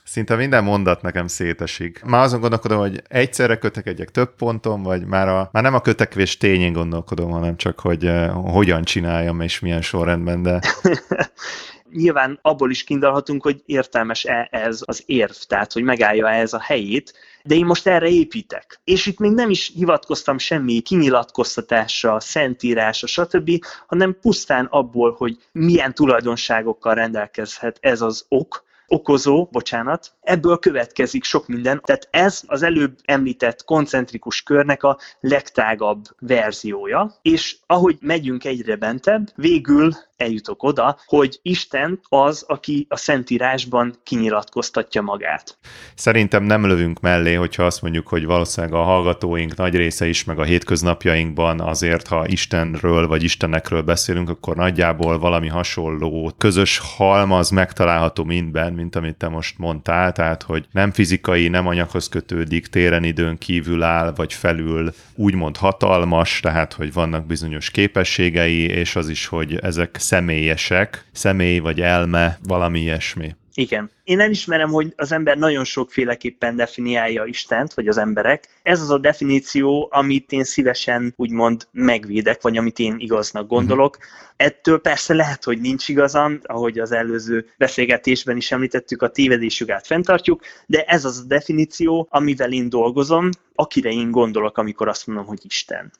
Szinte 0.03 0.35
minden 0.35 0.63
mondat 0.63 1.01
nekem 1.01 1.27
szétesik. 1.27 2.03
Már 2.03 2.23
azon 2.23 2.39
gondolkodom, 2.39 2.79
hogy 2.79 3.01
egyszerre 3.07 3.57
kötekedjek 3.57 4.11
több 4.11 4.35
ponton, 4.35 4.83
vagy 4.83 5.05
már, 5.05 5.27
a, 5.27 5.49
már 5.51 5.63
nem 5.63 5.73
a 5.73 5.81
kötekvés 5.81 6.37
tényén 6.37 6.73
gondolkodom, 6.73 7.31
hanem 7.31 7.57
csak, 7.57 7.79
hogy 7.79 8.05
uh, 8.05 8.51
hogyan 8.51 8.83
csináljam 8.83 9.41
és 9.41 9.59
milyen 9.59 9.81
sorrendben, 9.81 10.41
de... 10.41 10.59
Nyilván 11.91 12.39
abból 12.41 12.71
is 12.71 12.83
kindalhatunk, 12.83 13.43
hogy 13.43 13.61
értelmes-e 13.65 14.47
ez 14.51 14.81
az 14.85 15.03
érv, 15.05 15.31
tehát 15.31 15.73
hogy 15.73 15.83
megállja 15.83 16.29
-e 16.29 16.39
ez 16.39 16.53
a 16.53 16.61
helyét, 16.61 17.13
de 17.45 17.55
én 17.55 17.65
most 17.65 17.87
erre 17.87 18.09
építek. 18.09 18.79
És 18.83 19.05
itt 19.05 19.19
még 19.19 19.31
nem 19.31 19.49
is 19.49 19.71
hivatkoztam 19.75 20.37
semmi 20.37 20.79
kinyilatkoztatásra, 20.79 22.19
szentírásra, 22.19 23.07
stb., 23.07 23.51
hanem 23.87 24.17
pusztán 24.21 24.65
abból, 24.65 25.15
hogy 25.17 25.37
milyen 25.51 25.93
tulajdonságokkal 25.93 26.93
rendelkezhet 26.93 27.77
ez 27.81 28.01
az 28.01 28.25
ok, 28.29 28.63
okozó, 28.87 29.47
bocsánat, 29.51 30.13
ebből 30.21 30.57
következik 30.57 31.23
sok 31.23 31.47
minden. 31.47 31.81
Tehát 31.83 32.07
ez 32.11 32.41
az 32.45 32.61
előbb 32.61 32.97
említett 33.03 33.63
koncentrikus 33.63 34.41
körnek 34.41 34.83
a 34.83 34.97
legtágabb 35.19 36.03
verziója, 36.19 37.13
és 37.21 37.57
ahogy 37.65 37.97
megyünk 38.01 38.45
egyre 38.45 38.75
bentebb, 38.75 39.31
végül 39.35 39.91
eljutok 40.17 40.63
oda, 40.63 40.97
hogy 41.05 41.39
Isten 41.41 41.99
az, 42.09 42.43
aki 42.47 42.85
a 42.89 42.97
Szentírásban 42.97 43.95
kinyilatkoztatja 44.03 45.01
magát. 45.01 45.57
Szerintem 45.95 46.43
nem 46.43 46.65
lövünk 46.65 46.99
mellé, 46.99 47.33
hogyha 47.33 47.63
azt 47.63 47.81
mondjuk, 47.81 48.07
hogy 48.07 48.25
valószínűleg 48.25 48.75
a 48.75 48.83
hallgatóink 48.83 49.55
nagy 49.55 49.75
része 49.75 50.07
is, 50.07 50.23
meg 50.23 50.39
a 50.39 50.43
hétköznapjainkban 50.43 51.59
azért, 51.59 52.07
ha 52.07 52.27
Istenről 52.27 53.07
vagy 53.07 53.23
Istenekről 53.23 53.81
beszélünk, 53.81 54.29
akkor 54.29 54.55
nagyjából 54.55 55.19
valami 55.19 55.47
hasonló 55.47 56.33
közös 56.37 56.81
halmaz 56.97 57.49
megtalálható 57.49 58.23
mindben, 58.23 58.73
mint 58.73 58.95
amit 58.95 59.15
te 59.15 59.27
most 59.27 59.57
mondtál, 59.57 60.11
tehát 60.11 60.43
hogy 60.43 60.65
nem 60.71 60.91
fizikai, 60.91 61.47
nem 61.47 61.67
anyaghoz 61.67 62.09
kötődik, 62.09 62.67
téren 62.67 63.03
időn 63.03 63.37
kívül 63.37 63.83
áll, 63.83 64.13
vagy 64.15 64.33
felül 64.33 64.93
úgymond 65.15 65.57
hatalmas, 65.57 66.39
tehát 66.39 66.73
hogy 66.73 66.93
vannak 66.93 67.25
bizonyos 67.25 67.71
képességei, 67.71 68.65
és 68.65 68.95
az 68.95 69.09
is, 69.09 69.25
hogy 69.25 69.55
ezek 69.55 69.97
személyesek, 70.05 71.05
személy 71.11 71.59
vagy 71.59 71.81
elme, 71.81 72.37
valami 72.43 72.79
ilyesmi. 72.79 73.35
Igen. 73.57 73.91
Én 74.03 74.19
elismerem, 74.19 74.69
hogy 74.69 74.93
az 74.95 75.11
ember 75.11 75.37
nagyon 75.37 75.63
sokféleképpen 75.63 76.55
definiálja 76.55 77.25
Istent, 77.25 77.73
vagy 77.73 77.87
az 77.87 77.97
emberek. 77.97 78.47
Ez 78.63 78.81
az 78.81 78.89
a 78.89 78.97
definíció, 78.97 79.87
amit 79.91 80.31
én 80.31 80.43
szívesen 80.43 81.13
úgymond 81.15 81.67
megvédek, 81.71 82.41
vagy 82.41 82.57
amit 82.57 82.79
én 82.79 82.95
igaznak 82.97 83.47
gondolok. 83.47 83.95
Uh-huh. 83.97 84.11
Ettől 84.35 84.79
persze 84.79 85.13
lehet, 85.13 85.43
hogy 85.43 85.61
nincs 85.61 85.87
igazam, 85.87 86.39
ahogy 86.43 86.79
az 86.79 86.91
előző 86.91 87.45
beszélgetésben 87.57 88.37
is 88.37 88.51
említettük, 88.51 89.01
a 89.01 89.09
tévedésjogát 89.09 89.87
fenntartjuk, 89.87 90.41
de 90.65 90.83
ez 90.83 91.05
az 91.05 91.19
a 91.19 91.27
definíció, 91.27 92.07
amivel 92.09 92.51
én 92.51 92.69
dolgozom, 92.69 93.29
akire 93.55 93.89
én 93.89 94.11
gondolok, 94.11 94.57
amikor 94.57 94.87
azt 94.87 95.07
mondom, 95.07 95.25
hogy 95.25 95.39
Isten. 95.43 95.91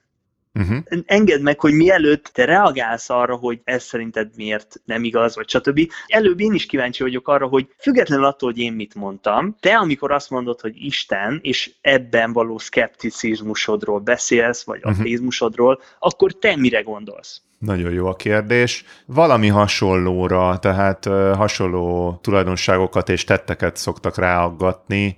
Uh-huh. 0.60 0.78
Engedd 1.06 1.42
meg, 1.42 1.60
hogy 1.60 1.74
mielőtt 1.74 2.30
te 2.34 2.46
reagálsz 2.46 3.10
arra, 3.10 3.36
hogy 3.36 3.62
ez 3.64 3.84
szerinted 3.84 4.30
miért 4.36 4.82
nem 4.86 5.04
igaz, 5.04 5.36
vagy 5.36 5.50
stb. 5.50 5.80
Előbb 6.08 6.40
én 6.40 6.54
is 6.54 6.66
kíváncsi 6.66 7.04
vagyok 7.04 7.28
arra, 7.28 7.48
hogy 7.48 7.68
függetlenül 7.78 8.26
attól, 8.26 8.52
hogy 8.52 8.62
én 8.62 8.74
mit 8.74 8.96
mondtam, 8.96 9.56
te 9.60 9.78
amikor 9.78 10.12
azt 10.12 10.30
mondod, 10.30 10.62
hogy 10.62 10.74
Isten, 10.76 11.40
és 11.42 11.72
ebben 11.82 12.34
való 12.34 12.58
szkepticizmusodról 12.58 14.00
beszélsz, 14.00 14.64
vagy 14.64 14.78
uh-huh. 14.78 15.00
ateizmusodról, 15.00 15.82
akkor 16.00 16.34
te 16.34 16.56
mire 16.56 16.82
gondolsz? 16.82 17.42
Nagyon 17.60 17.92
jó 17.92 18.08
a 18.08 18.16
kérdés. 18.16 18.86
Valami 19.06 19.48
hasonlóra, 19.48 20.60
tehát 20.60 21.06
hasonló 21.36 22.20
tulajdonságokat 22.22 23.10
és 23.10 23.24
tetteket 23.24 23.78
szoktak 23.78 24.18
ráaggatni. 24.18 25.18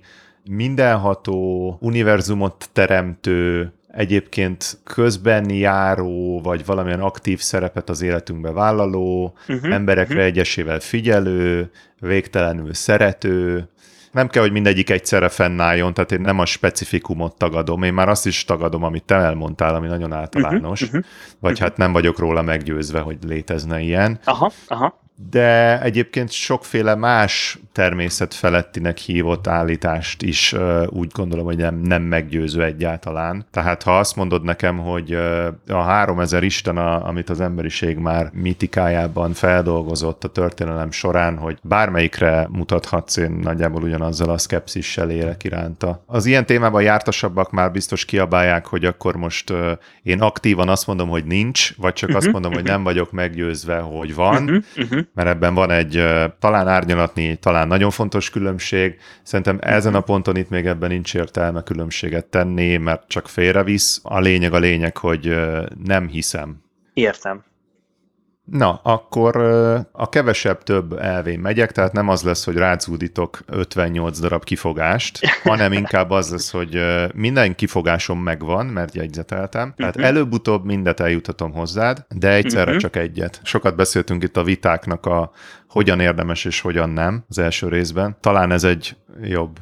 Mindenható, 0.50 1.76
univerzumot 1.80 2.68
teremtő, 2.72 3.72
egyébként 3.88 4.78
közben 4.84 5.50
járó, 5.50 6.40
vagy 6.40 6.64
valamilyen 6.64 7.00
aktív 7.00 7.40
szerepet 7.40 7.90
az 7.90 8.02
életünkbe 8.02 8.50
vállaló, 8.50 9.34
uh-huh, 9.48 9.72
emberekre 9.72 10.14
uh-huh. 10.14 10.28
egyesével 10.28 10.80
figyelő, 10.80 11.70
végtelenül 12.00 12.74
szerető, 12.74 13.68
nem 14.12 14.28
kell, 14.28 14.42
hogy 14.42 14.52
mindegyik 14.52 14.90
egyszerre 14.90 15.28
fennálljon, 15.28 15.94
tehát 15.94 16.12
én 16.12 16.20
nem 16.20 16.38
a 16.38 16.46
specifikumot 16.46 17.36
tagadom, 17.36 17.82
én 17.82 17.94
már 17.94 18.08
azt 18.08 18.26
is 18.26 18.44
tagadom, 18.44 18.82
amit 18.82 19.04
te 19.04 19.14
elmondtál, 19.14 19.74
ami 19.74 19.86
nagyon 19.86 20.12
általános, 20.12 20.82
uh-huh, 20.82 20.98
uh-huh, 20.98 21.12
vagy 21.40 21.52
uh-huh. 21.52 21.68
hát 21.68 21.76
nem 21.76 21.92
vagyok 21.92 22.18
róla 22.18 22.42
meggyőzve, 22.42 23.00
hogy 23.00 23.18
létezne 23.26 23.80
ilyen. 23.80 24.18
Aha, 24.24 24.52
aha 24.66 25.06
de 25.30 25.82
egyébként 25.82 26.30
sokféle 26.30 26.94
más 26.94 27.58
természet 27.72 28.34
felettinek 28.34 28.98
hívott 28.98 29.46
állítást 29.46 30.22
is 30.22 30.54
úgy 30.86 31.10
gondolom, 31.12 31.44
hogy 31.44 31.56
nem, 31.56 31.74
nem 31.74 32.02
meggyőző 32.02 32.62
egyáltalán. 32.62 33.46
Tehát 33.50 33.82
ha 33.82 33.98
azt 33.98 34.16
mondod 34.16 34.42
nekem, 34.42 34.78
hogy 34.78 35.12
a 35.68 35.82
3000 35.82 36.42
Isten, 36.42 36.76
a, 36.76 37.06
amit 37.06 37.30
az 37.30 37.40
emberiség 37.40 37.96
már 37.96 38.30
mitikájában 38.32 39.32
feldolgozott 39.32 40.24
a 40.24 40.28
történelem 40.28 40.90
során, 40.90 41.36
hogy 41.36 41.58
bármelyikre 41.62 42.46
mutathatsz, 42.50 43.16
én 43.16 43.30
nagyjából 43.30 43.82
ugyanazzal 43.82 44.28
a 44.28 44.38
szkepszissel 44.38 45.10
élek 45.10 45.44
iránta. 45.44 46.02
Az 46.06 46.26
ilyen 46.26 46.46
témában 46.46 46.82
jártasabbak 46.82 47.50
már 47.50 47.72
biztos 47.72 48.04
kiabálják, 48.04 48.66
hogy 48.66 48.84
akkor 48.84 49.16
most 49.16 49.52
én 50.02 50.20
aktívan 50.20 50.68
azt 50.68 50.86
mondom, 50.86 51.08
hogy 51.08 51.24
nincs, 51.24 51.76
vagy 51.76 51.92
csak 51.92 52.08
uh-huh, 52.08 52.24
azt 52.24 52.32
mondom, 52.32 52.50
uh-huh. 52.50 52.66
hogy 52.66 52.72
nem 52.72 52.82
vagyok 52.82 53.12
meggyőzve, 53.12 53.78
hogy 53.78 54.14
van. 54.14 54.42
Uh-huh, 54.42 54.64
uh-huh 54.76 55.06
mert 55.14 55.28
ebben 55.28 55.54
van 55.54 55.70
egy 55.70 56.04
talán 56.38 56.68
árnyalatni, 56.68 57.36
talán 57.36 57.68
nagyon 57.68 57.90
fontos 57.90 58.30
különbség. 58.30 58.96
Szerintem 59.22 59.58
ezen 59.60 59.94
a 59.94 60.00
ponton 60.00 60.36
itt 60.36 60.50
még 60.50 60.66
ebben 60.66 60.90
nincs 60.90 61.14
értelme 61.14 61.62
különbséget 61.62 62.26
tenni, 62.26 62.76
mert 62.76 63.08
csak 63.08 63.28
félrevisz. 63.28 64.00
A 64.02 64.20
lényeg 64.20 64.52
a 64.52 64.58
lényeg, 64.58 64.96
hogy 64.96 65.36
nem 65.84 66.08
hiszem. 66.08 66.62
Értem. 66.94 67.44
Na, 68.50 68.80
akkor 68.82 69.36
a 69.92 70.08
kevesebb 70.08 70.62
több 70.62 70.92
elvén 70.92 71.38
megyek, 71.38 71.72
tehát 71.72 71.92
nem 71.92 72.08
az 72.08 72.22
lesz, 72.22 72.44
hogy 72.44 72.56
rácúdítok 72.56 73.38
58 73.46 74.18
darab 74.20 74.44
kifogást, 74.44 75.18
hanem 75.42 75.72
inkább 75.72 76.10
az 76.10 76.30
lesz, 76.30 76.50
hogy 76.50 76.78
minden 77.14 77.54
kifogásom 77.54 78.22
megvan, 78.22 78.66
mert 78.66 78.94
jegyzeteltem, 78.94 79.74
tehát 79.76 79.94
uh-huh. 79.94 80.10
előbb-utóbb 80.10 80.64
mindet 80.64 81.00
eljutatom 81.00 81.52
hozzád, 81.52 82.06
de 82.08 82.32
egyszerre 82.32 82.64
uh-huh. 82.64 82.80
csak 82.80 82.96
egyet. 82.96 83.40
Sokat 83.42 83.76
beszéltünk 83.76 84.22
itt 84.22 84.36
a 84.36 84.42
vitáknak 84.42 85.06
a 85.06 85.30
hogyan 85.68 86.00
érdemes 86.00 86.44
és 86.44 86.60
hogyan 86.60 86.90
nem 86.90 87.24
az 87.28 87.38
első 87.38 87.68
részben. 87.68 88.16
Talán 88.20 88.50
ez 88.50 88.64
egy 88.64 88.96
jobb. 89.22 89.58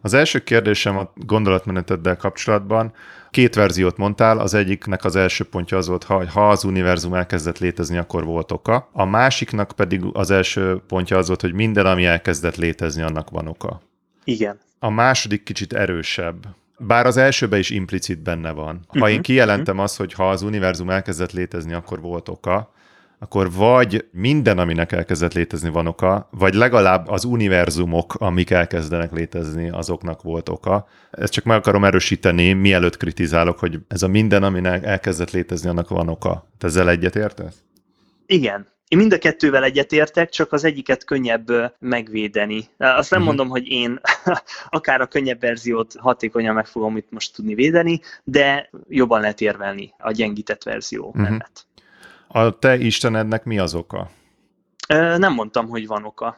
Az 0.00 0.14
első 0.14 0.38
kérdésem 0.38 0.96
a 0.96 1.12
gondolatmeneteddel 1.14 2.16
kapcsolatban, 2.16 2.92
Két 3.36 3.54
verziót 3.54 3.96
mondtál, 3.96 4.38
az 4.38 4.54
egyiknek 4.54 5.04
az 5.04 5.16
első 5.16 5.44
pontja 5.44 5.76
az 5.76 5.88
volt, 5.88 6.04
hogy 6.04 6.28
ha 6.32 6.48
az 6.48 6.64
univerzum 6.64 7.14
elkezdett 7.14 7.58
létezni, 7.58 7.96
akkor 7.96 8.24
volt 8.24 8.52
oka. 8.52 8.88
A 8.92 9.04
másiknak 9.04 9.72
pedig 9.76 10.02
az 10.12 10.30
első 10.30 10.80
pontja 10.88 11.16
az 11.16 11.26
volt, 11.26 11.40
hogy 11.40 11.52
minden, 11.52 11.86
ami 11.86 12.04
elkezdett 12.04 12.56
létezni, 12.56 13.02
annak 13.02 13.30
van 13.30 13.46
oka. 13.46 13.80
Igen. 14.24 14.58
A 14.78 14.90
második 14.90 15.42
kicsit 15.42 15.72
erősebb. 15.72 16.46
Bár 16.78 17.06
az 17.06 17.16
elsőben 17.16 17.58
is 17.58 17.70
implicit 17.70 18.22
benne 18.22 18.50
van. 18.50 18.80
Ha 18.86 18.98
uh-huh, 18.98 19.12
én 19.12 19.22
kijelentem 19.22 19.74
uh-huh. 19.74 19.82
azt, 19.82 19.96
hogy 19.96 20.12
ha 20.12 20.30
az 20.30 20.42
univerzum 20.42 20.90
elkezdett 20.90 21.32
létezni, 21.32 21.72
akkor 21.72 22.00
volt 22.00 22.28
oka, 22.28 22.72
akkor 23.18 23.52
vagy 23.52 24.08
minden, 24.12 24.58
aminek 24.58 24.92
elkezdett 24.92 25.32
létezni 25.32 25.70
van 25.70 25.86
oka, 25.86 26.28
vagy 26.30 26.54
legalább 26.54 27.08
az 27.08 27.24
univerzumok, 27.24 28.14
amik 28.14 28.50
elkezdenek 28.50 29.12
létezni, 29.12 29.70
azoknak 29.70 30.22
volt 30.22 30.48
oka. 30.48 30.88
Ezt 31.10 31.32
csak 31.32 31.44
meg 31.44 31.56
akarom 31.56 31.84
erősíteni, 31.84 32.52
mielőtt 32.52 32.96
kritizálok, 32.96 33.58
hogy 33.58 33.78
ez 33.88 34.02
a 34.02 34.08
minden, 34.08 34.42
aminek 34.42 34.84
elkezdett 34.84 35.30
létezni, 35.30 35.68
annak 35.68 35.88
van 35.88 36.08
oka. 36.08 36.48
Te 36.58 36.66
ezzel 36.66 36.90
egyetértesz? 36.90 37.56
Igen, 38.26 38.66
én 38.88 38.98
mind 38.98 39.12
a 39.12 39.18
kettővel 39.18 39.64
egyetértek, 39.64 40.28
csak 40.28 40.52
az 40.52 40.64
egyiket 40.64 41.04
könnyebb 41.04 41.46
megvédeni. 41.78 42.64
Azt 42.76 43.10
nem 43.10 43.20
uh-huh. 43.20 43.24
mondom, 43.24 43.48
hogy 43.48 43.68
én 43.68 44.00
akár 44.68 45.00
a 45.00 45.06
könnyebb 45.06 45.40
verziót 45.40 45.94
hatékonyan 45.98 46.54
meg 46.54 46.66
fogom 46.66 46.96
itt 46.96 47.10
most 47.10 47.34
tudni 47.34 47.54
védeni, 47.54 48.00
de 48.24 48.70
jobban 48.88 49.20
lehet 49.20 49.40
érvelni 49.40 49.94
a 49.98 50.10
gyengített 50.10 50.62
verzió 50.62 51.06
uh-huh. 51.06 51.22
mellett. 51.22 51.65
A 52.36 52.58
te 52.58 52.76
Istenednek 52.78 53.44
mi 53.44 53.58
az 53.58 53.74
oka? 53.74 54.10
Ö, 54.88 55.18
nem 55.18 55.32
mondtam, 55.32 55.68
hogy 55.68 55.86
van 55.86 56.04
oka. 56.04 56.36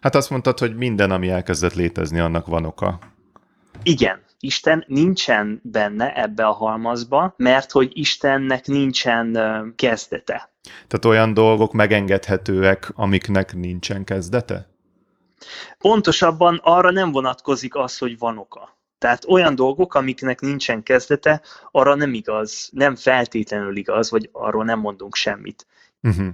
Hát 0.00 0.14
azt 0.14 0.30
mondtad, 0.30 0.58
hogy 0.58 0.76
minden, 0.76 1.10
ami 1.10 1.28
elkezdett 1.28 1.74
létezni, 1.74 2.18
annak 2.18 2.46
van 2.46 2.64
oka. 2.64 2.98
Igen. 3.82 4.22
Isten 4.40 4.84
nincsen 4.86 5.60
benne 5.62 6.22
ebbe 6.22 6.46
a 6.46 6.52
halmazba, 6.52 7.34
mert 7.36 7.70
hogy 7.70 7.90
Istennek 7.92 8.66
nincsen 8.66 9.38
kezdete. 9.76 10.50
Tehát 10.62 11.04
olyan 11.04 11.34
dolgok 11.34 11.72
megengedhetőek, 11.72 12.90
amiknek 12.94 13.54
nincsen 13.54 14.04
kezdete? 14.04 14.68
Pontosabban 15.78 16.60
arra 16.62 16.90
nem 16.90 17.12
vonatkozik 17.12 17.74
az, 17.74 17.98
hogy 17.98 18.18
van 18.18 18.38
oka. 18.38 18.73
Tehát 19.04 19.24
olyan 19.28 19.54
dolgok, 19.54 19.94
amiknek 19.94 20.40
nincsen 20.40 20.82
kezdete, 20.82 21.42
arra 21.70 21.94
nem 21.94 22.14
igaz, 22.14 22.70
nem 22.72 22.94
feltétlenül 22.94 23.76
igaz, 23.76 24.10
vagy 24.10 24.28
arról 24.32 24.64
nem 24.64 24.78
mondunk 24.78 25.14
semmit. 25.14 25.66
Uh-huh. 26.02 26.26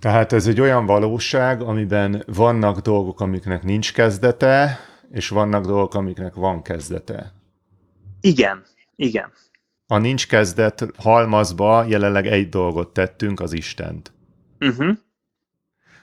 Tehát 0.00 0.32
ez 0.32 0.46
egy 0.46 0.60
olyan 0.60 0.86
valóság, 0.86 1.62
amiben 1.62 2.24
vannak 2.26 2.78
dolgok, 2.78 3.20
amiknek 3.20 3.62
nincs 3.62 3.92
kezdete, 3.92 4.78
és 5.10 5.28
vannak 5.28 5.64
dolgok, 5.64 5.94
amiknek 5.94 6.34
van 6.34 6.62
kezdete. 6.62 7.32
Igen, 8.20 8.62
igen. 8.96 9.32
A 9.86 9.98
nincs 9.98 10.26
kezdet 10.26 10.86
halmazba 10.96 11.84
jelenleg 11.84 12.26
egy 12.26 12.48
dolgot 12.48 12.92
tettünk, 12.92 13.40
az 13.40 13.52
Istent. 13.52 14.12
Uh-huh. 14.58 14.96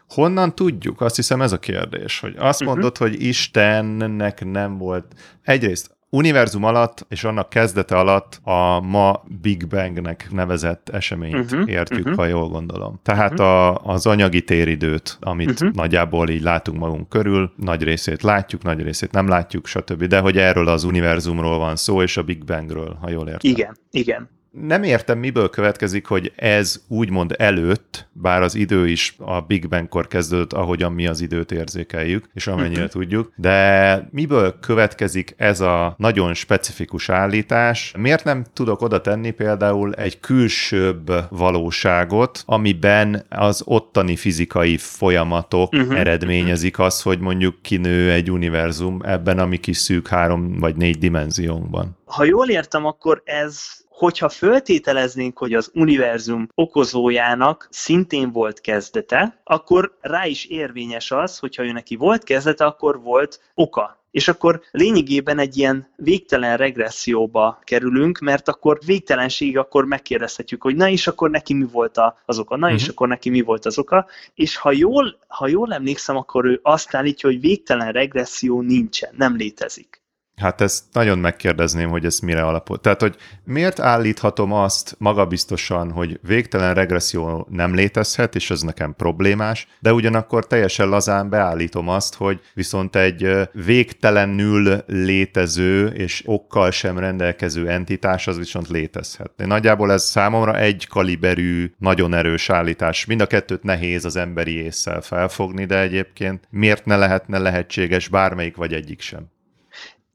Honnan 0.08 0.56
tudjuk? 0.56 1.02
Azt 1.02 1.16
hiszem 1.16 1.42
ez 1.42 1.52
a 1.52 1.60
kérdés, 1.60 2.20
hogy 2.20 2.36
azt 2.38 2.62
uh-huh. 2.62 2.76
mondod, 2.76 2.98
hogy 2.98 3.22
Istennek 3.22 4.46
nem 4.46 4.78
volt. 4.78 5.14
Egyrészt 5.42 5.97
univerzum 6.18 6.64
alatt 6.64 7.06
és 7.10 7.24
annak 7.24 7.50
kezdete 7.50 7.98
alatt 7.98 8.40
a 8.44 8.80
ma 8.80 9.24
Big 9.42 9.68
Bangnek 9.68 10.28
nevezett 10.32 10.90
eseményt 10.90 11.52
uh-huh, 11.52 11.70
értjük, 11.70 12.00
uh-huh. 12.06 12.16
ha 12.16 12.26
jól 12.26 12.48
gondolom. 12.48 13.00
Tehát 13.04 13.32
uh-huh. 13.32 13.48
a, 13.48 13.76
az 13.84 14.06
anyagi 14.06 14.42
téridőt, 14.42 15.18
amit 15.20 15.50
uh-huh. 15.50 15.74
nagyjából 15.74 16.30
így 16.30 16.42
látunk 16.42 16.80
magunk 16.80 17.10
körül, 17.10 17.52
nagy 17.56 17.84
részét 17.84 18.22
látjuk, 18.22 18.64
nagy 18.64 18.82
részét 18.82 19.12
nem 19.12 19.28
látjuk, 19.28 19.68
stb. 19.68 20.04
De 20.04 20.20
hogy 20.20 20.38
erről 20.38 20.68
az 20.68 20.84
univerzumról 20.84 21.58
van 21.58 21.76
szó, 21.76 22.02
és 22.02 22.18
a 22.18 22.24
Big 22.24 22.46
Bangről, 22.46 22.98
ha 23.02 23.10
jól 23.10 23.28
értem. 23.28 23.52
Igen, 23.52 23.78
igen 23.92 24.36
nem 24.62 24.84
értem, 24.84 25.20
miből 25.20 25.50
következik, 25.50 26.06
hogy 26.06 26.32
ez 26.36 26.84
úgymond 26.88 27.36
előtt, 27.38 28.08
bár 28.12 28.42
az 28.42 28.56
idő 28.56 28.88
is 28.88 29.16
a 29.20 29.42
Big 29.42 29.68
Bang-kor 29.68 30.08
kezdődött, 30.08 30.54
ahogyan 30.54 30.92
mi 30.92 31.08
az 31.08 31.22
időt 31.22 31.52
érzékeljük, 31.52 32.30
és 32.34 32.48
amennyire 32.48 32.84
uh-huh. 32.84 33.02
tudjuk, 33.02 33.32
de 33.36 34.08
miből 34.12 34.60
következik 34.60 35.34
ez 35.38 35.60
a 35.60 35.96
nagyon 35.98 36.34
specifikus 36.34 37.10
állítás? 37.10 37.94
Miért 37.98 38.24
nem 38.24 38.46
tudok 38.54 38.82
oda 38.82 39.02
tenni 39.02 39.32
például 39.32 39.94
egy 39.94 40.20
külsőbb 40.20 41.12
valóságot, 41.30 42.44
amiben 42.46 43.26
az 43.30 43.62
ottani 43.66 44.16
fizikai 44.16 44.78
folyamatok 44.78 45.74
uh-huh. 45.74 46.00
eredményezik 46.00 46.80
azt, 46.80 47.02
hogy 47.02 47.20
mondjuk 47.20 47.62
kinő 47.62 48.12
egy 48.12 48.32
univerzum 48.32 49.02
ebben 49.04 49.40
a 49.40 49.46
mi 49.46 49.58
kis 49.58 49.78
szűk 49.78 50.08
három 50.08 50.60
vagy 50.60 50.76
négy 50.76 50.98
dimenziónkban? 50.98 51.98
Ha 52.06 52.24
jól 52.24 52.50
értem, 52.50 52.86
akkor 52.86 53.22
ez 53.26 53.86
hogyha 53.98 54.30
föltételeznénk, 54.30 55.38
hogy 55.38 55.54
az 55.54 55.72
univerzum 55.74 56.48
okozójának 56.56 57.68
szintén 57.72 58.32
volt 58.32 58.62
kezdete, 58.62 59.42
akkor 59.44 59.98
rá 60.02 60.26
is 60.26 60.46
érvényes 60.46 61.12
az, 61.12 61.38
hogyha 61.40 61.64
ő 61.64 61.72
neki 61.72 61.96
volt 61.96 62.24
kezdete, 62.24 62.66
akkor 62.66 63.02
volt 63.02 63.40
oka. 63.54 63.98
És 64.12 64.28
akkor 64.28 64.62
lényegében 64.72 65.40
egy 65.40 65.58
ilyen 65.58 65.88
végtelen 65.96 66.58
regresszióba 66.58 67.60
kerülünk, 67.64 68.20
mert 68.20 68.48
akkor 68.48 68.80
végtelenség, 68.86 69.58
akkor 69.58 69.86
megkérdezhetjük, 69.86 70.62
hogy 70.62 70.76
na 70.76 70.90
és 70.90 71.08
akkor 71.08 71.30
neki 71.30 71.54
mi 71.54 71.66
volt 71.72 71.98
az 72.26 72.40
oka, 72.40 72.56
na 72.56 72.62
uh-huh. 72.62 72.80
és 72.80 72.84
mhm. 72.84 72.92
akkor 72.92 73.08
neki 73.08 73.30
mi 73.30 73.42
volt 73.42 73.66
az 73.66 73.78
oka, 73.78 74.06
és 74.36 74.58
ha 74.58 74.72
jól, 74.72 75.18
ha 75.28 75.48
jól 75.48 75.74
emlékszem, 75.74 76.18
akkor 76.18 76.46
ő 76.46 76.60
azt 76.64 76.96
állítja, 76.96 77.30
hogy 77.30 77.40
végtelen 77.40 77.92
regresszió 77.92 78.62
nincsen, 78.62 79.14
nem 79.18 79.36
létezik. 79.36 80.02
Hát 80.42 80.62
ezt 80.62 80.84
nagyon 80.92 81.20
megkérdezném, 81.20 81.90
hogy 81.90 82.06
ez 82.06 82.20
mire 82.20 82.42
alapul. 82.46 82.78
Tehát, 82.78 83.02
hogy 83.02 83.16
miért 83.44 83.80
állíthatom 83.80 84.54
azt 84.54 84.96
magabiztosan, 84.98 85.92
hogy 85.92 86.20
végtelen 86.22 86.74
regresszió 86.74 87.48
nem 87.50 87.76
létezhet, 87.76 88.36
és 88.36 88.50
ez 88.50 88.62
nekem 88.62 88.96
problémás, 88.96 89.68
de 89.80 89.94
ugyanakkor 89.94 90.48
teljesen 90.48 90.90
lazán 90.90 91.30
beállítom 91.30 91.90
azt, 91.90 92.16
hogy 92.16 92.42
viszont 92.54 92.96
egy 92.96 93.50
végtelenül 93.54 94.84
létező 94.88 95.88
és 95.88 96.24
okkal 96.26 96.72
sem 96.72 96.98
rendelkező 96.98 97.70
entitás 97.70 98.28
az 98.28 98.38
viszont 98.38 98.68
létezhet. 98.68 99.32
Nagyjából 99.36 99.92
ez 99.92 100.04
számomra 100.04 100.58
egy 100.58 100.88
kaliberű, 100.88 101.72
nagyon 101.78 102.14
erős 102.14 102.50
állítás. 102.50 103.06
Mind 103.06 103.22
a 103.22 103.28
kettőt 103.28 103.64
nehéz 103.64 104.06
az 104.06 104.16
emberi 104.16 104.64
észsel 104.64 105.02
felfogni, 105.02 105.66
de 105.66 105.80
egyébként 105.80 106.48
miért 106.50 106.86
ne 106.86 106.98
lehetne 106.98 107.38
lehetséges 107.38 108.08
bármelyik 108.08 108.56
vagy 108.56 108.74
egyik 108.74 109.02
sem? 109.02 109.36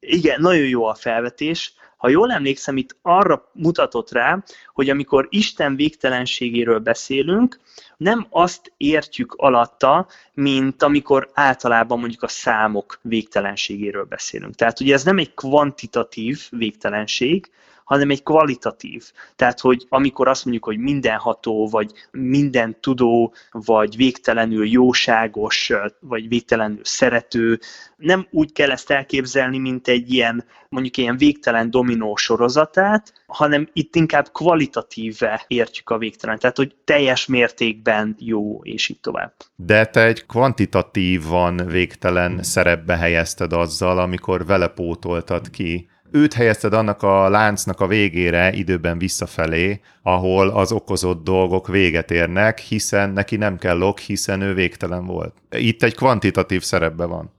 Igen, 0.04 0.40
nagyon 0.40 0.68
jó 0.68 0.84
a 0.84 0.94
felvetés. 0.94 1.74
Ha 1.96 2.08
jól 2.08 2.32
emlékszem, 2.32 2.76
itt 2.76 2.96
arra 3.02 3.50
mutatott 3.52 4.10
rá, 4.10 4.44
hogy 4.72 4.90
amikor 4.90 5.26
Isten 5.30 5.76
végtelenségéről 5.76 6.78
beszélünk, 6.78 7.60
nem 7.96 8.26
azt 8.30 8.72
értjük 8.76 9.34
alatta, 9.36 10.06
mint 10.34 10.82
amikor 10.82 11.30
általában 11.32 11.98
mondjuk 11.98 12.22
a 12.22 12.28
számok 12.28 12.98
végtelenségéről 13.02 14.04
beszélünk. 14.04 14.54
Tehát 14.54 14.80
ugye 14.80 14.94
ez 14.94 15.04
nem 15.04 15.18
egy 15.18 15.34
kvantitatív 15.34 16.40
végtelenség, 16.50 17.50
hanem 17.84 18.10
egy 18.10 18.22
kvalitatív. 18.22 19.04
Tehát, 19.36 19.60
hogy 19.60 19.86
amikor 19.88 20.28
azt 20.28 20.44
mondjuk, 20.44 20.64
hogy 20.64 20.78
mindenható, 20.78 21.68
vagy 21.68 21.92
minden 22.10 22.76
tudó, 22.80 23.34
vagy 23.50 23.96
végtelenül 23.96 24.66
jóságos, 24.68 25.72
vagy 26.00 26.28
végtelenül 26.28 26.80
szerető, 26.82 27.60
nem 27.96 28.26
úgy 28.30 28.52
kell 28.52 28.70
ezt 28.70 28.90
elképzelni, 28.90 29.58
mint 29.58 29.88
egy 29.88 30.12
ilyen, 30.12 30.44
mondjuk 30.68 30.96
ilyen 30.96 31.16
végtelen 31.16 31.70
dominó 31.70 32.16
sorozatát, 32.16 33.12
hanem 33.26 33.68
itt 33.72 33.96
inkább 33.96 34.28
kvalitatíve 34.32 35.44
értjük 35.46 35.90
a 35.90 35.98
végtelen. 35.98 36.38
Tehát, 36.38 36.56
hogy 36.56 36.74
teljes 36.84 37.26
mértékben 37.26 38.16
jó, 38.18 38.60
és 38.62 38.88
így 38.88 39.00
tovább. 39.00 39.32
De 39.56 39.86
te 39.86 40.04
egy 40.04 40.26
kvantitatívan 40.26 41.56
végtelen 41.66 42.42
szerepbe 42.42 42.96
helyezted 42.96 43.52
azzal, 43.52 43.98
amikor 43.98 44.46
vele 44.46 44.68
pótoltad 44.68 45.50
ki 45.50 45.90
őt 46.12 46.34
helyezted 46.34 46.72
annak 46.72 47.02
a 47.02 47.28
láncnak 47.28 47.80
a 47.80 47.86
végére 47.86 48.52
időben 48.52 48.98
visszafelé, 48.98 49.80
ahol 50.02 50.48
az 50.48 50.72
okozott 50.72 51.24
dolgok 51.24 51.68
véget 51.68 52.10
érnek, 52.10 52.58
hiszen 52.58 53.10
neki 53.10 53.36
nem 53.36 53.58
kell 53.58 53.80
ok, 53.80 53.98
hiszen 53.98 54.40
ő 54.40 54.54
végtelen 54.54 55.06
volt. 55.06 55.34
Itt 55.50 55.82
egy 55.82 55.94
kvantitatív 55.94 56.62
szerepbe 56.62 57.04
van. 57.04 57.32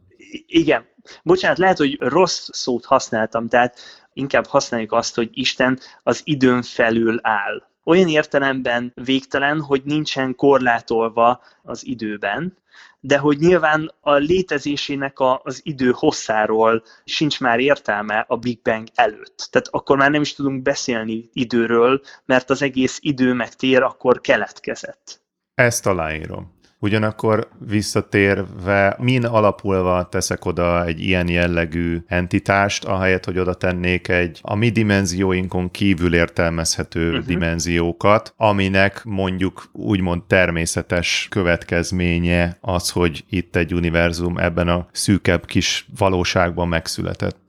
Igen. 0.48 0.86
Bocsánat, 1.24 1.58
lehet, 1.58 1.78
hogy 1.78 1.98
rossz 2.00 2.50
szót 2.52 2.86
használtam, 2.86 3.48
tehát 3.48 3.80
inkább 4.14 4.46
használjuk 4.46 4.92
azt, 4.92 5.16
hogy 5.16 5.30
Isten 5.34 5.80
az 6.04 6.22
időn 6.24 6.62
felül 6.62 7.20
áll. 7.22 7.68
Olyan 7.84 8.08
értelemben 8.08 8.92
végtelen, 9.04 9.62
hogy 9.62 9.82
nincsen 9.86 10.36
korlátolva 10.36 11.42
az 11.64 11.86
időben, 11.86 12.58
de 13.06 13.18
hogy 13.18 13.38
nyilván 13.38 13.94
a 14.00 14.14
létezésének 14.14 15.20
a, 15.20 15.42
az 15.44 15.60
idő 15.64 15.92
hosszáról 15.96 16.84
sincs 17.06 17.40
már 17.40 17.60
értelme 17.60 18.26
a 18.28 18.38
Big 18.38 18.62
Bang 18.62 18.88
előtt. 18.94 19.48
Tehát 19.52 19.68
akkor 19.72 19.98
már 19.98 20.12
nem 20.12 20.22
is 20.22 20.34
tudunk 20.34 20.62
beszélni 20.62 21.30
időről, 21.34 22.02
mert 22.26 22.50
az 22.50 22.62
egész 22.62 22.98
idő 23.02 23.34
meg 23.34 23.54
tér 23.54 23.82
akkor 23.82 24.22
keletkezett. 24.22 25.22
Ezt 25.56 25.86
aláírom. 25.86 26.62
Ugyanakkor 26.84 27.48
visszatérve, 27.68 28.96
min 29.00 29.26
alapulva 29.26 30.08
teszek 30.12 30.46
oda 30.46 30.86
egy 30.86 31.00
ilyen 31.00 31.30
jellegű 31.30 32.04
entitást, 32.08 32.84
ahelyett, 32.84 33.26
hogy 33.26 33.40
oda 33.40 33.54
tennék 33.54 34.08
egy 34.08 34.40
a 34.42 34.56
mi 34.56 34.70
dimenzióinkon 34.70 35.72
kívül 35.72 36.16
értelmezhető 36.16 37.10
uh-huh. 37.10 37.26
dimenziókat, 37.26 38.34
aminek 38.38 39.04
mondjuk 39.04 39.70
úgymond 39.72 40.24
természetes 40.24 41.28
következménye 41.30 42.58
az, 42.62 42.90
hogy 42.90 43.26
itt 43.30 43.56
egy 43.56 43.74
univerzum 43.74 44.38
ebben 44.38 44.68
a 44.68 44.88
szűkebb 44.92 45.46
kis 45.46 45.88
valóságban 45.98 46.68
megszületett. 46.68 47.43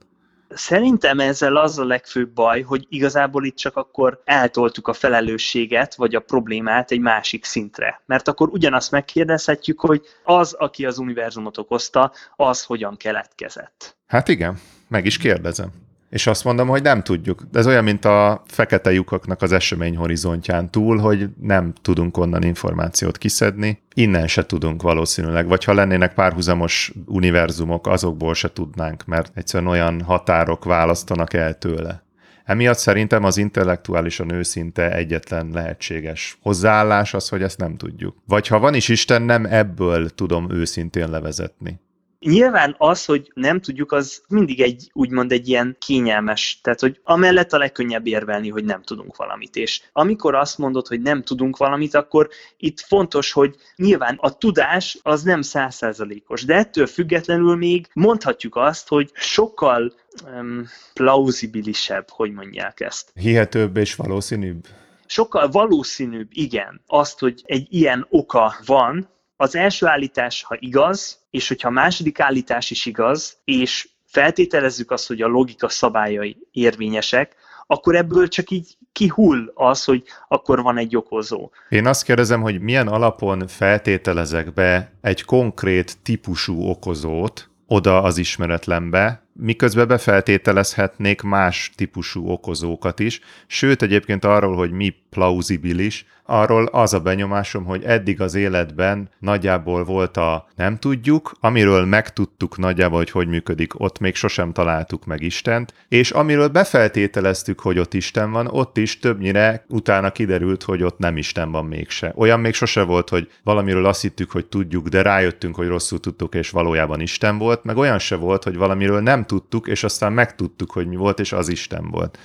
Szerintem 0.55 1.19
ezzel 1.19 1.55
az 1.55 1.79
a 1.79 1.85
legfőbb 1.85 2.29
baj, 2.29 2.61
hogy 2.61 2.85
igazából 2.89 3.45
itt 3.45 3.55
csak 3.55 3.75
akkor 3.75 4.21
eltoltuk 4.25 4.87
a 4.87 4.93
felelősséget, 4.93 5.95
vagy 5.95 6.15
a 6.15 6.19
problémát 6.19 6.91
egy 6.91 6.99
másik 6.99 7.45
szintre. 7.45 8.01
Mert 8.05 8.27
akkor 8.27 8.49
ugyanazt 8.49 8.91
megkérdezhetjük, 8.91 9.79
hogy 9.79 10.01
az, 10.23 10.53
aki 10.53 10.85
az 10.85 10.97
univerzumot 10.97 11.57
okozta, 11.57 12.11
az 12.35 12.63
hogyan 12.63 12.97
keletkezett. 12.97 13.97
Hát 14.07 14.27
igen, 14.27 14.59
meg 14.87 15.05
is 15.05 15.17
kérdezem. 15.17 15.84
És 16.09 16.27
azt 16.27 16.43
mondom, 16.43 16.67
hogy 16.67 16.81
nem 16.81 17.03
tudjuk. 17.03 17.43
Ez 17.53 17.67
olyan, 17.67 17.83
mint 17.83 18.05
a 18.05 18.43
fekete 18.47 18.91
lyukaknak 18.91 19.41
az 19.41 19.51
esemény 19.51 19.95
horizontján 19.95 20.71
túl, 20.71 20.97
hogy 20.97 21.29
nem 21.41 21.73
tudunk 21.81 22.17
onnan 22.17 22.43
információt 22.43 23.17
kiszedni. 23.17 23.81
Innen 23.93 24.27
se 24.27 24.45
tudunk 24.45 24.81
valószínűleg, 24.81 25.47
vagy 25.47 25.63
ha 25.63 25.73
lennének 25.73 26.13
párhuzamos 26.13 26.93
univerzumok, 27.05 27.87
azokból 27.87 28.33
se 28.33 28.51
tudnánk, 28.53 29.05
mert 29.05 29.31
egyszerűen 29.35 29.71
olyan 29.71 30.01
határok 30.01 30.63
választanak 30.63 31.33
el 31.33 31.57
tőle. 31.57 32.03
Emiatt 32.45 32.77
szerintem 32.77 33.23
az 33.23 33.37
intellektuálisan 33.37 34.31
őszinte 34.31 34.95
egyetlen 34.95 35.49
lehetséges 35.53 36.37
hozzáállás 36.41 37.13
az, 37.13 37.29
hogy 37.29 37.41
ezt 37.41 37.57
nem 37.59 37.77
tudjuk. 37.77 38.15
Vagy 38.27 38.47
ha 38.47 38.59
van 38.59 38.73
is 38.73 38.87
Isten, 38.87 39.21
nem 39.21 39.45
ebből 39.45 40.09
tudom 40.09 40.51
őszintén 40.51 41.09
levezetni. 41.09 41.79
Nyilván 42.25 42.75
az, 42.77 43.05
hogy 43.05 43.31
nem 43.33 43.61
tudjuk, 43.61 43.91
az 43.91 44.23
mindig 44.27 44.61
egy 44.61 44.89
úgymond 44.93 45.31
egy 45.31 45.47
ilyen 45.47 45.75
kényelmes, 45.79 46.59
tehát 46.63 46.79
hogy 46.79 46.99
amellett 47.03 47.53
a 47.53 47.57
legkönnyebb 47.57 48.07
érvelni, 48.07 48.49
hogy 48.49 48.63
nem 48.63 48.83
tudunk 48.83 49.15
valamit. 49.15 49.55
És 49.55 49.81
amikor 49.91 50.35
azt 50.35 50.57
mondod, 50.57 50.87
hogy 50.87 51.01
nem 51.01 51.23
tudunk 51.23 51.57
valamit, 51.57 51.93
akkor 51.93 52.29
itt 52.57 52.79
fontos, 52.79 53.31
hogy 53.31 53.55
nyilván 53.75 54.17
a 54.19 54.37
tudás 54.37 54.97
az 55.01 55.23
nem 55.23 55.41
százszerzalékos, 55.41 56.45
de 56.45 56.55
ettől 56.55 56.87
függetlenül 56.87 57.55
még 57.55 57.87
mondhatjuk 57.93 58.55
azt, 58.55 58.87
hogy 58.87 59.11
sokkal 59.13 59.93
um, 60.25 60.65
plauzibilisebb, 60.93 62.09
hogy 62.09 62.31
mondják 62.31 62.79
ezt. 62.79 63.11
Hihetőbb 63.13 63.77
és 63.77 63.95
valószínűbb? 63.95 64.65
Sokkal 65.05 65.49
valószínűbb, 65.49 66.27
igen, 66.31 66.81
azt, 66.87 67.19
hogy 67.19 67.41
egy 67.45 67.67
ilyen 67.69 68.05
oka 68.09 68.55
van, 68.65 69.13
az 69.37 69.55
első 69.55 69.85
állítás, 69.85 70.43
ha 70.43 70.55
igaz, 70.59 71.24
és 71.35 71.47
hogyha 71.47 71.67
a 71.67 71.71
második 71.71 72.19
állítás 72.19 72.71
is 72.71 72.85
igaz, 72.85 73.37
és 73.43 73.89
feltételezzük 74.05 74.91
azt, 74.91 75.07
hogy 75.07 75.21
a 75.21 75.27
logika 75.27 75.69
szabályai 75.69 76.37
érvényesek, 76.51 77.35
akkor 77.67 77.95
ebből 77.95 78.27
csak 78.27 78.49
így 78.49 78.77
kihull 78.91 79.51
az, 79.53 79.83
hogy 79.83 80.03
akkor 80.27 80.61
van 80.61 80.77
egy 80.77 80.95
okozó. 80.95 81.49
Én 81.69 81.87
azt 81.87 82.03
kérdezem, 82.03 82.41
hogy 82.41 82.61
milyen 82.61 82.87
alapon 82.87 83.47
feltételezek 83.47 84.53
be 84.53 84.91
egy 85.01 85.23
konkrét 85.23 85.97
típusú 86.03 86.69
okozót 86.69 87.49
oda 87.67 88.01
az 88.01 88.17
ismeretlenbe, 88.17 89.24
miközben 89.39 89.87
befeltételezhetnék 89.87 91.21
más 91.21 91.71
típusú 91.75 92.27
okozókat 92.27 92.99
is, 92.99 93.19
sőt 93.47 93.81
egyébként 93.81 94.25
arról, 94.25 94.55
hogy 94.55 94.71
mi 94.71 94.95
plauzibilis, 95.09 96.05
arról 96.25 96.65
az 96.65 96.93
a 96.93 96.99
benyomásom, 96.99 97.65
hogy 97.65 97.83
eddig 97.83 98.21
az 98.21 98.35
életben 98.35 99.09
nagyjából 99.19 99.83
volt 99.83 100.17
a 100.17 100.47
nem 100.55 100.77
tudjuk, 100.77 101.31
amiről 101.39 101.85
megtudtuk 101.85 102.57
nagyjából, 102.57 102.97
hogy 102.97 103.09
hogy 103.09 103.27
működik, 103.27 103.79
ott 103.79 103.99
még 103.99 104.15
sosem 104.15 104.51
találtuk 104.51 105.05
meg 105.05 105.21
Istent, 105.21 105.73
és 105.87 106.11
amiről 106.11 106.47
befeltételeztük, 106.47 107.59
hogy 107.59 107.79
ott 107.79 107.93
Isten 107.93 108.31
van, 108.31 108.47
ott 108.47 108.77
is 108.77 108.99
többnyire 108.99 109.65
utána 109.67 110.11
kiderült, 110.11 110.63
hogy 110.63 110.83
ott 110.83 110.97
nem 110.97 111.17
Isten 111.17 111.51
van 111.51 111.65
mégse. 111.65 112.13
Olyan 112.15 112.39
még 112.39 112.53
sose 112.53 112.83
volt, 112.83 113.09
hogy 113.09 113.29
valamiről 113.43 113.85
azt 113.85 114.01
hittük, 114.01 114.31
hogy 114.31 114.45
tudjuk, 114.45 114.87
de 114.87 115.01
rájöttünk, 115.01 115.55
hogy 115.55 115.67
rosszul 115.67 115.99
tudtuk, 115.99 116.35
és 116.35 116.49
valójában 116.49 117.01
Isten 117.01 117.37
volt, 117.37 117.63
meg 117.63 117.77
olyan 117.77 117.99
se 117.99 118.15
volt, 118.15 118.43
hogy 118.43 118.57
valamiről 118.57 119.01
nem 119.01 119.24
tudtuk, 119.25 119.67
és 119.67 119.83
aztán 119.83 120.13
megtudtuk, 120.13 120.71
hogy 120.71 120.87
mi 120.87 120.95
volt, 120.95 121.19
és 121.19 121.31
az 121.31 121.47
Isten 121.47 121.89
volt 121.89 122.17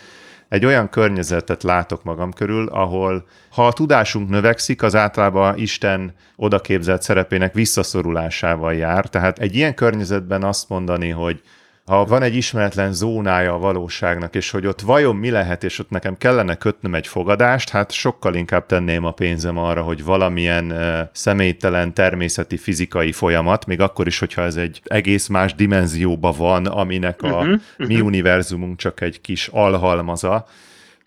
egy 0.50 0.64
olyan 0.64 0.88
környezetet 0.88 1.62
látok 1.62 2.02
magam 2.02 2.32
körül, 2.32 2.68
ahol 2.68 3.26
ha 3.50 3.66
a 3.66 3.72
tudásunk 3.72 4.28
növekszik, 4.28 4.82
az 4.82 4.94
általában 4.94 5.58
Isten 5.58 6.14
odaképzelt 6.36 7.02
szerepének 7.02 7.54
visszaszorulásával 7.54 8.74
jár. 8.74 9.08
Tehát 9.08 9.38
egy 9.38 9.54
ilyen 9.54 9.74
környezetben 9.74 10.42
azt 10.42 10.68
mondani, 10.68 11.08
hogy 11.08 11.42
ha 11.90 12.04
van 12.04 12.22
egy 12.22 12.34
ismeretlen 12.34 12.92
zónája 12.92 13.54
a 13.54 13.58
valóságnak, 13.58 14.34
és 14.34 14.50
hogy 14.50 14.66
ott 14.66 14.80
vajon 14.80 15.16
mi 15.16 15.30
lehet, 15.30 15.64
és 15.64 15.78
ott 15.78 15.90
nekem 15.90 16.16
kellene 16.16 16.54
kötnöm 16.54 16.94
egy 16.94 17.06
fogadást, 17.06 17.68
hát 17.68 17.92
sokkal 17.92 18.34
inkább 18.34 18.66
tenném 18.66 19.04
a 19.04 19.10
pénzem 19.10 19.58
arra, 19.58 19.82
hogy 19.82 20.04
valamilyen 20.04 20.70
uh, 20.70 20.98
személytelen 21.12 21.94
természeti 21.94 22.56
fizikai 22.56 23.12
folyamat, 23.12 23.66
még 23.66 23.80
akkor 23.80 24.06
is, 24.06 24.18
hogyha 24.18 24.42
ez 24.42 24.56
egy 24.56 24.80
egész 24.84 25.26
más 25.26 25.54
dimenzióba 25.54 26.32
van, 26.32 26.66
aminek 26.66 27.22
a 27.22 27.26
uh-huh, 27.26 27.60
mi 27.76 27.94
uh-huh. 27.94 28.06
univerzumunk 28.06 28.78
csak 28.78 29.00
egy 29.00 29.20
kis 29.20 29.48
alhalmaza, 29.48 30.46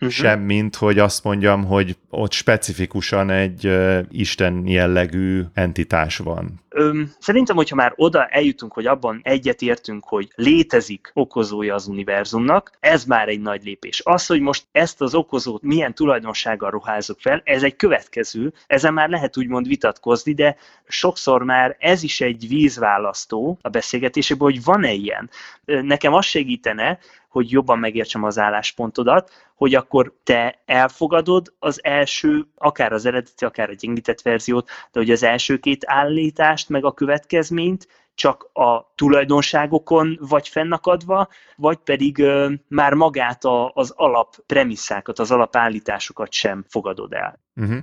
uh-huh. 0.06 0.24
sem, 0.24 0.40
mint 0.40 0.76
hogy 0.76 0.98
azt 0.98 1.24
mondjam, 1.24 1.64
hogy 1.64 1.96
ott 2.10 2.32
specifikusan 2.32 3.30
egy 3.30 3.66
uh, 3.66 3.98
Isten 4.10 4.66
jellegű 4.66 5.42
entitás 5.54 6.16
van. 6.16 6.62
Öm, 6.68 7.12
szerintem, 7.18 7.56
hogyha 7.56 7.76
már 7.76 7.92
oda 7.96 8.26
eljutunk, 8.26 8.72
hogy 8.72 8.86
abban 8.86 9.20
egyetértünk, 9.22 10.04
hogy 10.04 10.32
létezik 10.34 11.10
okozója 11.14 11.74
az 11.74 11.86
univerzumnak, 11.86 12.70
ez 12.80 13.04
már 13.04 13.28
egy 13.28 13.40
nagy 13.40 13.64
lépés. 13.64 14.00
Az, 14.04 14.26
hogy 14.26 14.40
most 14.40 14.64
ezt 14.72 15.00
az 15.00 15.14
okozót 15.14 15.62
milyen 15.62 15.94
tulajdonsággal 15.94 16.70
ruházok 16.70 17.20
fel, 17.20 17.40
ez 17.44 17.62
egy 17.62 17.76
következő, 17.76 18.52
ezen 18.66 18.92
már 18.92 19.08
lehet 19.08 19.36
úgymond 19.36 19.68
vitatkozni, 19.68 20.34
de 20.34 20.56
sokszor 20.88 21.42
már 21.42 21.76
ez 21.78 22.02
is 22.02 22.20
egy 22.20 22.48
vízválasztó 22.48 23.58
a 23.62 23.68
beszélgetésében, 23.68 24.46
hogy 24.46 24.64
van-e 24.64 24.92
ilyen. 24.92 25.30
Nekem 25.64 26.12
az 26.12 26.24
segítene, 26.24 26.98
hogy 27.34 27.50
jobban 27.50 27.78
megértsem 27.78 28.24
az 28.24 28.38
álláspontodat, 28.38 29.30
hogy 29.54 29.74
akkor 29.74 30.12
te 30.24 30.62
elfogadod 30.64 31.54
az 31.58 31.84
első, 31.84 32.46
akár 32.54 32.92
az 32.92 33.06
eredeti, 33.06 33.44
akár 33.44 33.70
a 33.70 33.74
gyengített 33.74 34.22
verziót, 34.22 34.68
de 34.92 35.00
hogy 35.00 35.10
az 35.10 35.22
első 35.22 35.56
két 35.56 35.84
állítást, 35.86 36.68
meg 36.68 36.84
a 36.84 36.92
következményt 36.92 37.88
csak 38.14 38.50
a 38.52 38.92
tulajdonságokon 38.94 40.18
vagy 40.20 40.48
fennakadva, 40.48 41.28
vagy 41.56 41.76
pedig 41.76 42.18
ö, 42.18 42.52
már 42.68 42.94
magát 42.94 43.44
a, 43.44 43.70
az 43.74 43.92
alap 43.96 44.36
premisszákat, 44.46 45.18
az 45.18 45.30
alapállításokat 45.30 46.32
sem 46.32 46.64
fogadod 46.68 47.12
el. 47.12 47.38
Uh-huh. 47.56 47.78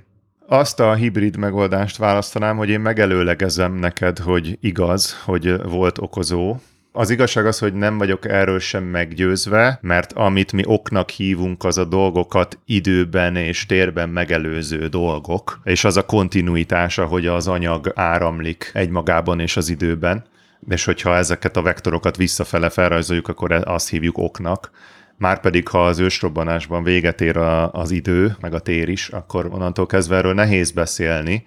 Azt 0.48 0.80
a 0.80 0.94
hibrid 0.94 1.38
megoldást 1.38 1.98
választanám, 1.98 2.58
hogy 2.58 2.70
én 2.70 2.80
megelőlegezem 2.80 3.74
neked, 3.74 4.18
hogy 4.20 4.58
igaz, 4.62 5.24
hogy 5.24 5.62
volt 5.62 5.98
okozó, 5.98 6.56
az 6.92 7.10
igazság 7.10 7.46
az, 7.46 7.60
hogy 7.60 7.74
nem 7.74 7.98
vagyok 7.98 8.28
erről 8.28 8.60
sem 8.60 8.84
meggyőzve, 8.84 9.80
mert 9.82 10.14
amit 10.14 10.52
mi 10.52 10.64
oknak 10.66 11.10
hívunk, 11.10 11.64
az 11.64 11.78
a 11.78 11.86
dolgokat 11.86 12.60
időben 12.66 13.36
és 13.36 13.66
térben 13.66 14.10
megelőző 14.10 14.88
dolgok, 14.88 15.60
és 15.64 15.84
az 15.84 15.98
a 15.98 16.06
kontinuitása, 16.06 17.06
hogy 17.06 17.28
az 17.28 17.48
anyag 17.48 17.92
áramlik 17.96 18.72
egymagában 18.74 19.40
és 19.40 19.58
az 19.58 19.70
időben, 19.70 20.24
és 20.70 20.86
hogyha 20.86 21.16
ezeket 21.16 21.58
a 21.58 21.62
vektorokat 21.62 22.18
visszafele 22.18 22.70
felrajzoljuk, 22.70 23.28
akkor 23.28 23.52
azt 23.52 23.90
hívjuk 23.90 24.18
oknak. 24.18 24.72
Márpedig, 25.18 25.68
ha 25.68 25.86
az 25.86 26.00
ősrobbanásban 26.00 26.84
véget 26.84 27.22
ér 27.22 27.38
a, 27.38 27.72
az 27.72 27.92
idő, 27.92 28.36
meg 28.40 28.54
a 28.54 28.60
tér 28.60 28.90
is, 28.90 29.10
akkor 29.10 29.46
onnantól 29.46 29.86
kezdve 29.86 30.16
erről 30.16 30.34
nehéz 30.34 30.72
beszélni, 30.72 31.44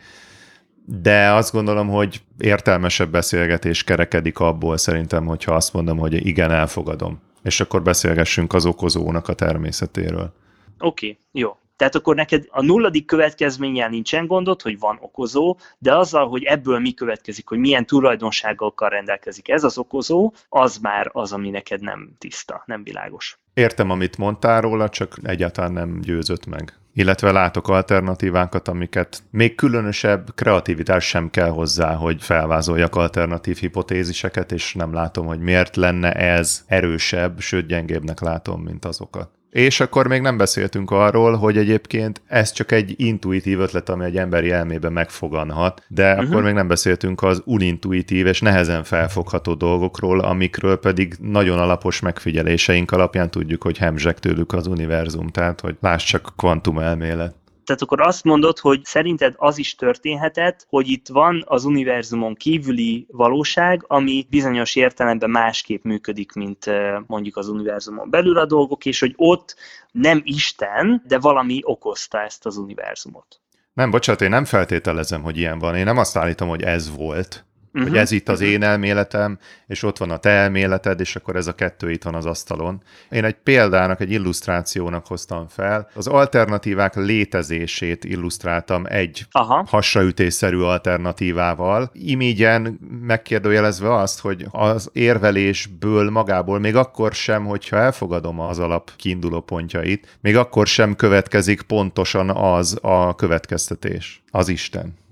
de 0.87 1.33
azt 1.33 1.53
gondolom, 1.53 1.88
hogy 1.88 2.23
értelmesebb 2.38 3.11
beszélgetés 3.11 3.85
kerekedik 3.85 4.38
abból 4.38 4.77
szerintem, 4.77 5.27
hogyha 5.27 5.55
azt 5.55 5.73
mondom, 5.73 5.99
hogy 5.99 6.27
igen, 6.27 6.51
elfogadom. 6.51 7.20
És 7.42 7.61
akkor 7.61 7.83
beszélgessünk 7.83 8.53
az 8.53 8.66
okozónak 8.66 9.29
a 9.29 9.35
természetéről. 9.35 10.33
Oké, 10.79 11.07
okay, 11.07 11.18
jó. 11.33 11.57
Tehát 11.77 11.94
akkor 11.94 12.14
neked 12.14 12.44
a 12.51 12.62
nulladik 12.62 13.07
következménnyel 13.07 13.88
nincsen 13.88 14.27
gondod, 14.27 14.62
hogy 14.62 14.79
van 14.79 14.99
okozó, 15.01 15.57
de 15.79 15.97
azzal, 15.97 16.29
hogy 16.29 16.42
ebből 16.42 16.79
mi 16.79 16.92
következik, 16.92 17.49
hogy 17.49 17.59
milyen 17.59 17.87
tulajdonságokkal 17.87 18.88
rendelkezik 18.88 19.49
ez 19.49 19.64
az 19.64 19.79
okozó, 19.79 20.33
az 20.49 20.77
már 20.77 21.11
az, 21.12 21.33
ami 21.33 21.51
neked 21.51 21.81
nem 21.81 22.14
tiszta, 22.18 22.62
nem 22.66 22.83
világos. 22.83 23.38
Értem, 23.55 23.90
amit 23.90 24.18
mondtál 24.18 24.61
róla, 24.61 24.88
csak 24.88 25.16
egyáltalán 25.23 25.73
nem 25.73 26.01
győzött 26.01 26.47
meg 26.47 26.79
illetve 26.95 27.33
látok 27.33 27.69
alternatívákat, 27.69 28.69
amiket 28.69 29.23
még 29.31 29.55
különösebb 29.55 30.35
kreativitás 30.35 31.05
sem 31.05 31.31
kell 31.31 31.49
hozzá, 31.49 31.95
hogy 31.95 32.23
felvázoljak 32.23 32.97
alternatív 32.97 33.57
hipotéziseket, 33.57 34.53
és 34.53 34.75
nem 34.75 34.93
látom, 34.93 35.27
hogy 35.27 35.41
miért 35.41 35.77
lenne 35.77 36.13
ez 36.13 36.65
erősebb, 36.67 37.41
sőt 37.41 37.67
gyengébbnek 37.67 38.21
látom, 38.21 38.63
mint 38.63 38.85
azokat. 38.85 39.34
És 39.55 39.81
akkor 39.81 40.09
még 40.09 40.21
nem 40.21 40.37
beszéltünk 40.37 40.90
arról, 40.90 41.37
hogy 41.37 41.57
egyébként 41.57 42.23
ez 42.27 42.53
csak 42.53 42.73
egy 42.73 42.95
intuitív 42.97 43.61
ötlet, 43.61 43.88
ami 43.88 44.05
egy 44.05 44.17
emberi 44.17 44.51
elmébe 44.51 44.88
megfoganhat, 44.88 45.83
de 45.88 46.12
uh-huh. 46.12 46.31
akkor 46.31 46.43
még 46.43 46.55
nem 46.55 46.69
beszéltünk 46.69 47.23
az 47.23 47.43
unintuitív 47.45 48.27
és 48.27 48.40
nehezen 48.40 48.85
felfogható 48.85 49.55
dolgokról, 49.55 50.21
amikről 50.21 50.79
pedig 50.79 51.17
nagyon 51.21 51.59
alapos 51.59 52.01
megfigyeléseink 52.01 52.90
alapján 52.90 53.31
tudjuk, 53.31 53.62
hogy 53.62 53.79
hemzsek 53.79 54.19
tőlük 54.19 54.53
az 54.53 54.67
univerzum, 54.67 55.29
tehát 55.29 55.61
hogy 55.61 55.77
láss 55.81 56.05
csak 56.05 56.33
kvantum 56.37 56.79
elmélet. 56.79 57.35
Tehát 57.64 57.83
akkor 57.83 58.00
azt 58.00 58.24
mondod, 58.24 58.59
hogy 58.59 58.85
szerinted 58.85 59.35
az 59.37 59.59
is 59.59 59.74
történhetett, 59.74 60.66
hogy 60.68 60.88
itt 60.88 61.09
van 61.09 61.44
az 61.46 61.64
univerzumon 61.64 62.35
kívüli 62.35 63.07
valóság, 63.11 63.85
ami 63.87 64.27
bizonyos 64.31 64.77
értelemben 64.77 65.31
másképp 65.31 65.85
működik, 65.85 66.33
mint 66.33 66.64
mondjuk 67.07 67.37
az 67.37 67.48
univerzumon 67.48 68.11
belül 68.11 68.38
a 68.38 68.46
dolgok, 68.46 68.85
és 68.85 69.00
hogy 69.00 69.12
ott 69.16 69.57
nem 69.92 70.20
Isten, 70.24 71.03
de 71.07 71.18
valami 71.18 71.61
okozta 71.62 72.20
ezt 72.20 72.46
az 72.46 72.57
univerzumot. 72.57 73.40
Nem, 73.72 73.90
bocsánat, 73.90 74.20
én 74.20 74.29
nem 74.29 74.44
feltételezem, 74.44 75.22
hogy 75.22 75.38
ilyen 75.38 75.59
van. 75.59 75.77
Én 75.77 75.85
nem 75.85 75.98
azt 75.98 76.16
állítom, 76.16 76.48
hogy 76.48 76.62
ez 76.62 76.96
volt, 76.96 77.44
uh-huh. 77.75 77.89
hogy 77.89 77.99
ez 77.99 78.11
itt 78.11 78.29
az 78.29 78.41
én 78.41 78.63
elméletem, 78.63 79.39
és 79.67 79.83
ott 79.83 79.99
van 79.99 80.11
a 80.11 80.17
te 80.17 80.31
elméleted, 80.31 81.01
és 81.01 81.17
akkor 81.17 81.37
ez 81.37 81.47
a 81.47 81.55
kettő 81.55 81.91
itt 81.91 82.03
van 82.03 82.15
az 82.15 82.27
asztalon. 82.27 82.83
Én 83.11 83.25
egy 83.25 83.35
példának, 83.35 84.01
egy 84.01 84.11
illusztrációnak 84.11 85.07
hoztam 85.07 85.49
fel. 85.49 85.89
Az 85.95 86.07
alternatívák 86.07 86.95
létezését 86.95 88.05
illusztráltam 88.05 88.85
egy 88.87 89.27
Aha. 89.31 89.65
hasraütésszerű 89.69 90.59
alternatívával, 90.59 91.91
imígyen 91.93 92.79
megkérdőjelezve 93.01 93.95
azt, 93.95 94.21
hogy 94.21 94.47
az 94.51 94.91
érvelésből 94.93 96.11
magából, 96.11 96.59
még 96.59 96.77
akkor 96.77 97.13
sem, 97.13 97.45
hogyha 97.45 97.77
elfogadom 97.77 98.41
az 98.41 98.59
alap 98.59 98.91
kiinduló 98.97 99.41
pontjait, 99.41 100.19
még 100.21 100.37
akkor 100.37 100.67
sem 100.67 100.97
következik 100.97 101.63
pontosan 101.63 102.31
az 102.31 102.79
a 102.83 103.15
következtetés, 103.15 104.23
az 104.31 104.49
Isten 104.49 105.03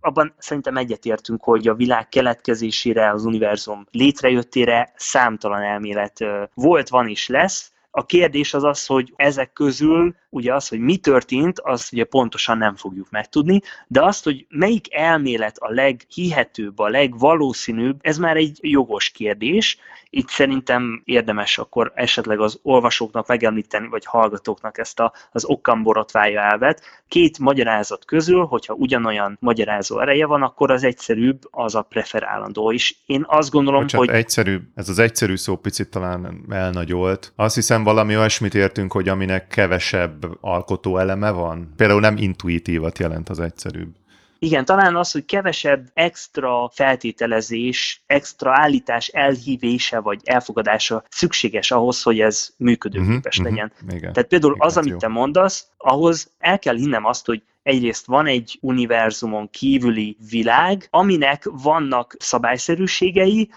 abban 0.00 0.34
szerintem 0.38 0.76
egyetértünk, 0.76 1.42
hogy 1.42 1.68
a 1.68 1.74
világ 1.74 2.08
keletkezésére, 2.08 3.10
az 3.10 3.24
univerzum 3.24 3.86
létrejöttére 3.90 4.92
számtalan 4.96 5.62
elmélet 5.62 6.24
volt, 6.54 6.88
van 6.88 7.08
és 7.08 7.28
lesz. 7.28 7.72
A 7.90 8.06
kérdés 8.06 8.54
az 8.54 8.64
az, 8.64 8.86
hogy 8.86 9.12
ezek 9.16 9.52
közül 9.52 10.14
ugye 10.30 10.54
az, 10.54 10.68
hogy 10.68 10.78
mi 10.78 10.96
történt, 10.96 11.60
azt 11.60 11.92
ugye 11.92 12.04
pontosan 12.04 12.58
nem 12.58 12.76
fogjuk 12.76 13.10
megtudni, 13.10 13.60
de 13.86 14.04
azt, 14.04 14.24
hogy 14.24 14.46
melyik 14.48 14.94
elmélet 14.94 15.56
a 15.58 15.70
leghihetőbb, 15.72 16.78
a 16.78 16.88
legvalószínűbb, 16.88 17.98
ez 18.00 18.18
már 18.18 18.36
egy 18.36 18.58
jogos 18.60 19.10
kérdés. 19.10 19.78
Itt 20.10 20.28
szerintem 20.28 21.02
érdemes 21.04 21.58
akkor 21.58 21.92
esetleg 21.94 22.40
az 22.40 22.58
olvasóknak 22.62 23.26
megemlíteni, 23.26 23.88
vagy 23.88 24.04
hallgatóknak 24.04 24.78
ezt 24.78 25.00
a, 25.00 25.12
az 25.30 25.44
okkamborotvája 25.44 26.40
elvet. 26.40 26.82
Két 27.08 27.38
magyarázat 27.38 28.04
közül, 28.04 28.44
hogyha 28.44 28.74
ugyanolyan 28.74 29.36
magyarázó 29.40 30.00
ereje 30.00 30.26
van, 30.26 30.42
akkor 30.42 30.70
az 30.70 30.84
egyszerűbb 30.84 31.40
az 31.50 31.74
a 31.74 31.82
preferálandó. 31.82 32.72
És 32.72 32.96
én 33.06 33.24
azt 33.26 33.50
gondolom, 33.50 33.80
Bocsánat, 33.80 34.06
hogy... 34.06 34.16
egyszerű, 34.16 34.58
ez 34.74 34.88
az 34.88 34.98
egyszerű 34.98 35.36
szó 35.36 35.56
picit 35.56 35.88
talán 35.88 36.44
elnagyolt. 36.48 37.32
Azt 37.36 37.54
hiszem 37.54 37.79
valami 37.82 38.16
olyasmit 38.16 38.54
értünk, 38.54 38.92
hogy 38.92 39.08
aminek 39.08 39.46
kevesebb 39.46 40.26
alkotó 40.40 40.98
eleme 40.98 41.30
van? 41.30 41.72
Például 41.76 42.00
nem 42.00 42.16
intuitívat 42.16 42.98
jelent 42.98 43.28
az 43.28 43.40
egyszerűbb. 43.40 43.98
Igen, 44.42 44.64
talán 44.64 44.96
az, 44.96 45.10
hogy 45.10 45.24
kevesebb 45.24 45.90
extra 45.94 46.70
feltételezés, 46.72 48.02
extra 48.06 48.52
állítás 48.58 49.08
elhívése 49.08 50.00
vagy 50.00 50.20
elfogadása 50.24 51.04
szükséges 51.08 51.70
ahhoz, 51.70 52.02
hogy 52.02 52.20
ez 52.20 52.50
működőképes 52.56 53.38
uh-huh, 53.38 53.52
legyen. 53.52 53.72
Uh-huh, 53.74 53.96
igen, 53.96 54.12
Tehát 54.12 54.28
például 54.28 54.54
igen, 54.54 54.66
az, 54.66 54.76
amit 54.76 54.90
jó. 54.90 54.96
te 54.96 55.08
mondasz, 55.08 55.66
ahhoz 55.76 56.30
el 56.38 56.58
kell 56.58 56.76
hinnem 56.76 57.04
azt, 57.04 57.26
hogy 57.26 57.42
egyrészt 57.62 58.06
van 58.06 58.26
egy 58.26 58.58
univerzumon 58.60 59.50
kívüli 59.50 60.16
világ, 60.30 60.88
aminek 60.90 61.48
vannak 61.52 62.16
szabályszerűségei, 62.18 63.50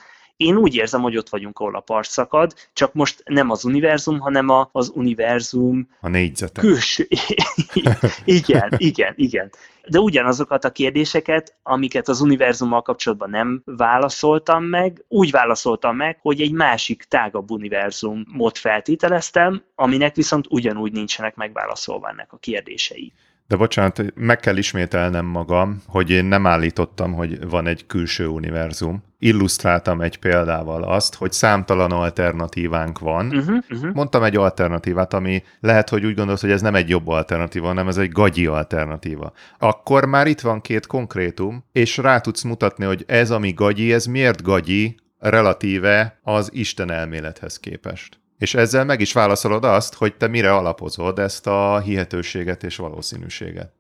én 0.43 0.56
úgy 0.56 0.75
érzem, 0.75 1.01
hogy 1.01 1.17
ott 1.17 1.29
vagyunk, 1.29 1.60
ahol 1.60 1.75
a 1.75 1.79
part 1.79 2.10
szakad, 2.10 2.53
csak 2.73 2.93
most 2.93 3.21
nem 3.25 3.49
az 3.49 3.65
univerzum, 3.65 4.19
hanem 4.19 4.49
a, 4.49 4.69
az 4.71 4.91
univerzum... 4.95 5.89
A 6.01 6.08
négyzetek. 6.08 6.63
Külső... 6.63 7.08
igen, 8.25 8.69
igen, 8.77 9.13
igen. 9.15 9.51
De 9.88 9.99
ugyanazokat 9.99 10.65
a 10.65 10.71
kérdéseket, 10.71 11.56
amiket 11.63 12.08
az 12.08 12.21
univerzummal 12.21 12.82
kapcsolatban 12.82 13.29
nem 13.29 13.62
válaszoltam 13.65 14.63
meg, 14.63 15.06
úgy 15.08 15.32
válaszoltam 15.32 15.95
meg, 15.95 16.17
hogy 16.21 16.41
egy 16.41 16.51
másik 16.51 17.03
tágabb 17.03 17.51
univerzumot 17.51 18.58
feltételeztem, 18.58 19.63
aminek 19.75 20.15
viszont 20.15 20.45
ugyanúgy 20.49 20.91
nincsenek 20.91 21.36
megválaszolva 21.36 22.10
ennek 22.10 22.34
a 22.34 22.38
kérdései. 22.38 23.13
De 23.47 23.56
bocsánat, 23.56 24.03
meg 24.15 24.39
kell 24.39 24.58
ismételnem 24.58 25.25
magam, 25.25 25.82
hogy 25.88 26.10
én 26.10 26.25
nem 26.25 26.47
állítottam, 26.47 27.13
hogy 27.13 27.47
van 27.49 27.67
egy 27.67 27.86
külső 27.86 28.27
univerzum. 28.27 29.03
Illusztráltam 29.19 30.01
egy 30.01 30.19
példával 30.19 30.84
azt, 30.84 31.15
hogy 31.15 31.32
számtalan 31.32 31.91
alternatívánk 31.91 32.99
van. 32.99 33.25
Uh-huh, 33.25 33.58
uh-huh. 33.69 33.93
Mondtam 33.93 34.23
egy 34.23 34.36
alternatívát, 34.36 35.13
ami 35.13 35.43
lehet, 35.60 35.89
hogy 35.89 36.06
úgy 36.06 36.15
gondolod, 36.15 36.39
hogy 36.39 36.51
ez 36.51 36.62
nem 36.62 36.75
egy 36.75 36.89
jobb 36.89 37.08
alternatíva, 37.08 37.67
hanem 37.67 37.88
ez 37.88 37.97
egy 37.97 38.12
gagyi 38.12 38.45
alternatíva. 38.45 39.34
Akkor 39.60 40.06
már 40.06 40.27
itt 40.27 40.41
van 40.41 40.62
két 40.62 40.88
konkrétum, 40.88 41.63
és 41.71 41.97
rá 41.97 42.19
tudsz 42.19 42.43
mutatni, 42.43 42.86
hogy 42.86 43.03
ez, 43.08 43.32
ami 43.32 43.53
gagyi, 43.53 43.93
ez 43.93 44.06
miért 44.06 44.41
gagyi 44.41 44.95
relatíve 45.19 46.19
az 46.23 46.49
Isten 46.53 46.91
elmélethez 46.91 47.60
képest. 47.60 48.22
És 48.43 48.53
ezzel 48.53 48.86
meg 48.86 48.99
is 48.99 49.13
válaszolod 49.13 49.63
azt, 49.63 49.93
hogy 49.93 50.15
te 50.15 50.27
mire 50.27 50.53
alapozod 50.53 51.19
ezt 51.19 51.47
a 51.47 51.79
hihetőséget 51.79 52.63
és 52.63 52.77
valószínűséget. 52.77 53.71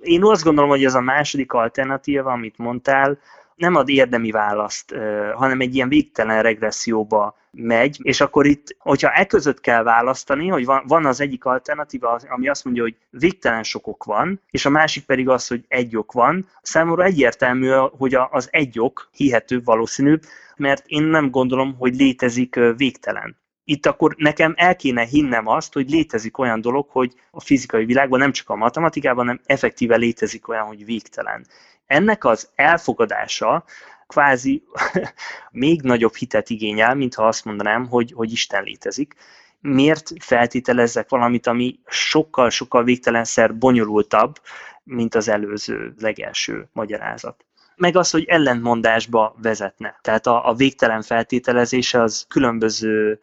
Én 0.00 0.24
azt 0.24 0.42
gondolom, 0.42 0.70
hogy 0.70 0.84
ez 0.84 0.94
a 0.94 1.00
második 1.00 1.52
alternatíva, 1.52 2.32
amit 2.32 2.58
mondtál, 2.58 3.18
nem 3.56 3.74
ad 3.74 3.88
érdemi 3.88 4.30
választ, 4.30 4.94
hanem 5.34 5.60
egy 5.60 5.74
ilyen 5.74 5.88
végtelen 5.88 6.42
regresszióba 6.42 7.36
megy, 7.50 7.98
és 8.02 8.20
akkor 8.20 8.46
itt, 8.46 8.76
hogyha 8.78 9.12
e 9.12 9.26
között 9.26 9.60
kell 9.60 9.82
választani, 9.82 10.48
hogy 10.48 10.64
van, 10.64 10.82
van 10.86 11.06
az 11.06 11.20
egyik 11.20 11.44
alternatíva, 11.44 12.20
ami 12.28 12.48
azt 12.48 12.64
mondja, 12.64 12.82
hogy 12.82 12.96
végtelen 13.10 13.62
sok 13.62 13.86
ok 13.86 14.04
van, 14.04 14.40
és 14.50 14.64
a 14.64 14.70
másik 14.70 15.04
pedig 15.04 15.28
az, 15.28 15.46
hogy 15.46 15.64
egy 15.68 15.96
ok 15.96 16.12
van, 16.12 16.48
számomra 16.62 17.04
egyértelmű, 17.04 17.70
hogy 17.98 18.16
az 18.30 18.48
egy 18.50 18.80
ok 18.80 19.08
hihető, 19.12 19.60
valószínűbb, 19.64 20.22
mert 20.56 20.82
én 20.86 21.02
nem 21.02 21.30
gondolom, 21.30 21.76
hogy 21.78 21.94
létezik 21.94 22.60
végtelen 22.76 23.38
itt 23.70 23.86
akkor 23.86 24.14
nekem 24.16 24.54
el 24.56 24.76
kéne 24.76 25.04
hinnem 25.04 25.46
azt, 25.46 25.72
hogy 25.72 25.90
létezik 25.90 26.38
olyan 26.38 26.60
dolog, 26.60 26.88
hogy 26.88 27.14
a 27.30 27.40
fizikai 27.40 27.84
világban, 27.84 28.18
nem 28.18 28.32
csak 28.32 28.48
a 28.48 28.56
matematikában, 28.56 29.26
hanem 29.26 29.40
effektíve 29.44 29.96
létezik 29.96 30.48
olyan, 30.48 30.66
hogy 30.66 30.84
végtelen. 30.84 31.46
Ennek 31.86 32.24
az 32.24 32.50
elfogadása 32.54 33.64
kvázi 34.06 34.62
még 35.50 35.82
nagyobb 35.82 36.14
hitet 36.14 36.50
igényel, 36.50 36.94
mintha 36.94 37.26
azt 37.26 37.44
mondanám, 37.44 37.86
hogy, 37.86 38.12
hogy 38.12 38.32
Isten 38.32 38.62
létezik. 38.62 39.14
Miért 39.60 40.10
feltételezzek 40.18 41.08
valamit, 41.08 41.46
ami 41.46 41.78
sokkal-sokkal 41.86 42.84
végtelenszer 42.84 43.56
bonyolultabb, 43.56 44.40
mint 44.82 45.14
az 45.14 45.28
előző, 45.28 45.94
legelső 45.98 46.68
magyarázat? 46.72 47.44
meg 47.80 47.96
az, 47.96 48.10
hogy 48.10 48.24
ellentmondásba 48.24 49.34
vezetne. 49.42 49.98
Tehát 50.02 50.26
a, 50.26 50.48
a 50.48 50.54
végtelen 50.54 51.02
feltételezése 51.02 52.02
az 52.02 52.24
különböző 52.28 53.20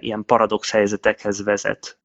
ilyen 0.00 0.24
paradox 0.24 0.70
helyzetekhez 0.70 1.44
vezet. 1.44 1.98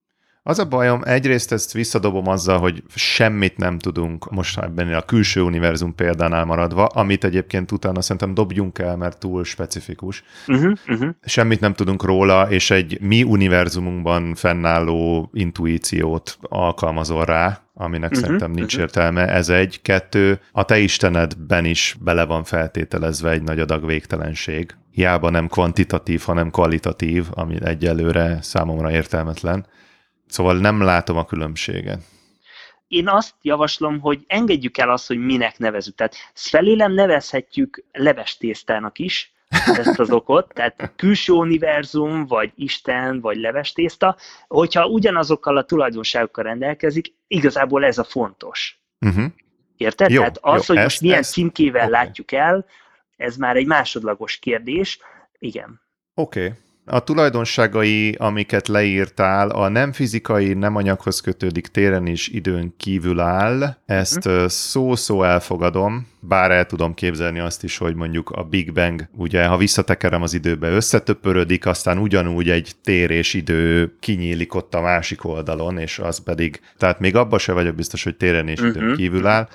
Az 0.44 0.60
a 0.60 0.68
bajom, 0.68 1.02
egyrészt 1.04 1.52
ezt 1.52 1.74
visszadobom 1.74 2.28
azzal, 2.28 2.60
hogy 2.60 2.84
semmit 2.96 3.58
nem 3.58 3.80
tudunk 3.80 4.30
most 4.32 4.60
ebben 4.60 4.94
a 4.94 5.02
külső 5.02 5.42
univerzum 5.42 5.96
példánál 5.96 6.46
maradva, 6.46 6.86
amit 6.86 7.24
egyébként 7.24 7.72
utána 7.72 8.02
szerintem 8.02 8.34
dobjunk 8.34 8.80
el, 8.80 8.98
mert 8.98 9.20
túl 9.20 9.44
specifikus. 9.44 10.24
Uh-huh, 10.48 10.74
uh-huh. 10.88 11.10
Semmit 11.22 11.60
nem 11.60 11.74
tudunk 11.74 12.04
róla, 12.04 12.50
és 12.50 12.72
egy 12.72 12.98
mi 13.02 13.24
univerzumunkban 13.24 14.36
fennálló 14.36 15.30
intuíciót 15.34 16.38
alkalmazol 16.42 17.26
rá, 17.26 17.62
aminek 17.74 18.10
uh-huh, 18.10 18.24
szerintem 18.24 18.52
nincs 18.52 18.74
uh-huh. 18.74 18.82
értelme. 18.82 19.28
Ez 19.28 19.50
egy, 19.50 19.82
kettő, 19.82 20.40
a 20.52 20.66
te 20.66 20.78
istenedben 20.78 21.66
is 21.66 21.96
bele 22.00 22.26
van 22.26 22.44
feltételezve 22.44 23.30
egy 23.30 23.44
nagy 23.44 23.60
adag 23.60 23.86
végtelenség. 23.86 24.76
Hiába 25.00 25.30
nem 25.30 25.48
kvantitatív, 25.48 26.22
hanem 26.22 26.52
kvalitatív, 26.52 27.26
ami 27.32 27.58
egyelőre 27.64 28.42
számomra 28.42 28.92
értelmetlen. 28.92 29.66
Szóval 30.28 30.58
nem 30.58 30.82
látom 30.82 31.18
a 31.18 31.26
különbséget. 31.26 32.02
Én 32.88 33.08
azt 33.08 33.34
javaslom, 33.42 34.00
hogy 34.00 34.24
engedjük 34.28 34.78
el 34.78 34.90
azt, 34.90 35.08
hogy 35.08 35.18
minek 35.18 35.58
nevezük. 35.58 35.96
Tehát 35.96 36.16
felélem 36.34 36.94
nevezhetjük 36.94 37.84
levestésztának 37.92 39.00
is, 39.00 39.34
ezt 39.66 40.00
az 40.00 40.12
okot, 40.12 40.54
tehát 40.54 40.94
külső 40.96 41.34
univerzum, 41.34 42.28
vagy 42.28 42.52
Isten, 42.56 43.20
vagy 43.20 43.38
levestészta, 43.38 44.16
hogyha 44.48 44.88
ugyanazokkal 44.88 45.58
a 45.58 45.64
tulajdonságokkal 45.64 46.44
rendelkezik, 46.44 47.14
igazából 47.28 47.86
ez 47.86 47.98
a 47.98 48.04
fontos. 48.04 48.80
Uh-huh. 49.00 49.26
Érted? 49.78 50.10
Jó, 50.10 50.18
tehát 50.20 50.38
az, 50.42 50.68
jó, 50.68 50.76
hogy 50.76 50.76
ezt, 50.76 50.86
most 50.86 51.02
milyen 51.02 51.20
ezt, 51.20 51.32
címkével 51.32 51.88
okay. 51.88 52.04
látjuk 52.04 52.32
el, 52.32 52.66
ez 53.20 53.36
már 53.36 53.56
egy 53.56 53.66
másodlagos 53.66 54.38
kérdés. 54.38 55.00
Igen. 55.40 55.82
Oké. 56.14 56.46
Okay. 56.46 56.58
A 56.92 57.00
tulajdonságai, 57.04 58.16
amiket 58.18 58.68
leírtál, 58.68 59.50
a 59.50 59.68
nem 59.68 59.92
fizikai, 59.92 60.54
nem 60.54 60.76
anyaghoz 60.76 61.22
kötődik 61.22 61.68
téren 61.68 62.06
is 62.08 62.28
időn 62.28 62.74
kívül 62.78 63.20
áll. 63.20 63.76
Ezt 63.86 64.24
hm. 64.24 64.46
szó-szó 64.48 65.24
elfogadom, 65.24 66.08
bár 66.20 66.52
el 66.52 66.66
tudom 66.66 66.94
képzelni 66.94 67.40
azt 67.40 67.64
is, 67.64 67.78
hogy 67.78 67.96
mondjuk 67.96 68.30
a 68.30 68.44
Big 68.44 68.74
Bang, 68.74 69.08
ugye, 69.12 69.46
ha 69.46 69.58
visszatekerem 69.58 70.22
az 70.22 70.34
időbe, 70.34 70.70
összetöpörödik, 70.70 71.66
aztán 71.66 71.98
ugyanúgy 71.98 72.50
egy 72.50 72.72
tér 72.84 73.12
és 73.12 73.34
idő 73.34 73.96
kinyílik 74.00 74.54
ott 74.54 74.76
a 74.76 74.82
másik 74.82 75.26
oldalon, 75.26 75.78
és 75.78 76.00
az 76.00 76.24
pedig, 76.24 76.62
tehát 76.78 77.00
még 77.00 77.16
abban 77.16 77.40
se 77.40 77.54
vagyok 77.54 77.76
biztos, 77.76 78.04
hogy 78.04 78.18
téren 78.18 78.48
és 78.48 78.60
időn 78.60 78.84
uh-huh. 78.84 78.96
kívül 78.96 79.28
áll. 79.28 79.48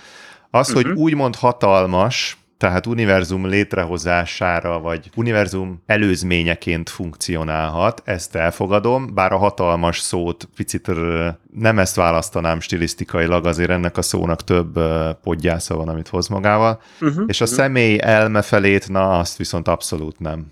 Az, 0.51 0.73
hogy 0.73 0.87
mhm. 0.87 0.97
úgymond 0.97 1.37
hatalmas, 1.37 2.37
tehát 2.65 2.87
univerzum 2.87 3.47
létrehozására, 3.47 4.81
vagy 4.81 5.11
univerzum 5.15 5.83
előzményeként 5.87 6.91
funkcionálhat, 6.91 8.03
ezt 8.05 8.35
elfogadom, 8.35 9.15
bár 9.15 9.33
a 9.33 9.37
hatalmas 9.37 10.01
szót 10.01 10.49
picit 10.57 10.91
nem 11.55 11.79
ezt 11.79 11.97
választanám 11.97 12.61
stilisztikailag, 12.61 13.47
azért 13.47 13.71
ennek 13.71 13.97
a 13.97 14.03
szónak 14.03 14.45
több 14.45 14.81
podgyásza 15.23 15.77
van, 15.77 15.89
amit 15.89 16.09
hoz 16.09 16.29
magával, 16.29 16.81
uh-huh, 17.01 17.25
és 17.27 17.41
a 17.41 17.45
uh-huh. 17.45 17.59
személy 17.59 17.99
elme 18.01 18.43
felét, 18.43 18.89
na 18.89 19.19
azt 19.19 19.37
viszont 19.37 19.69
abszolút 19.69 20.19
nem 20.19 20.47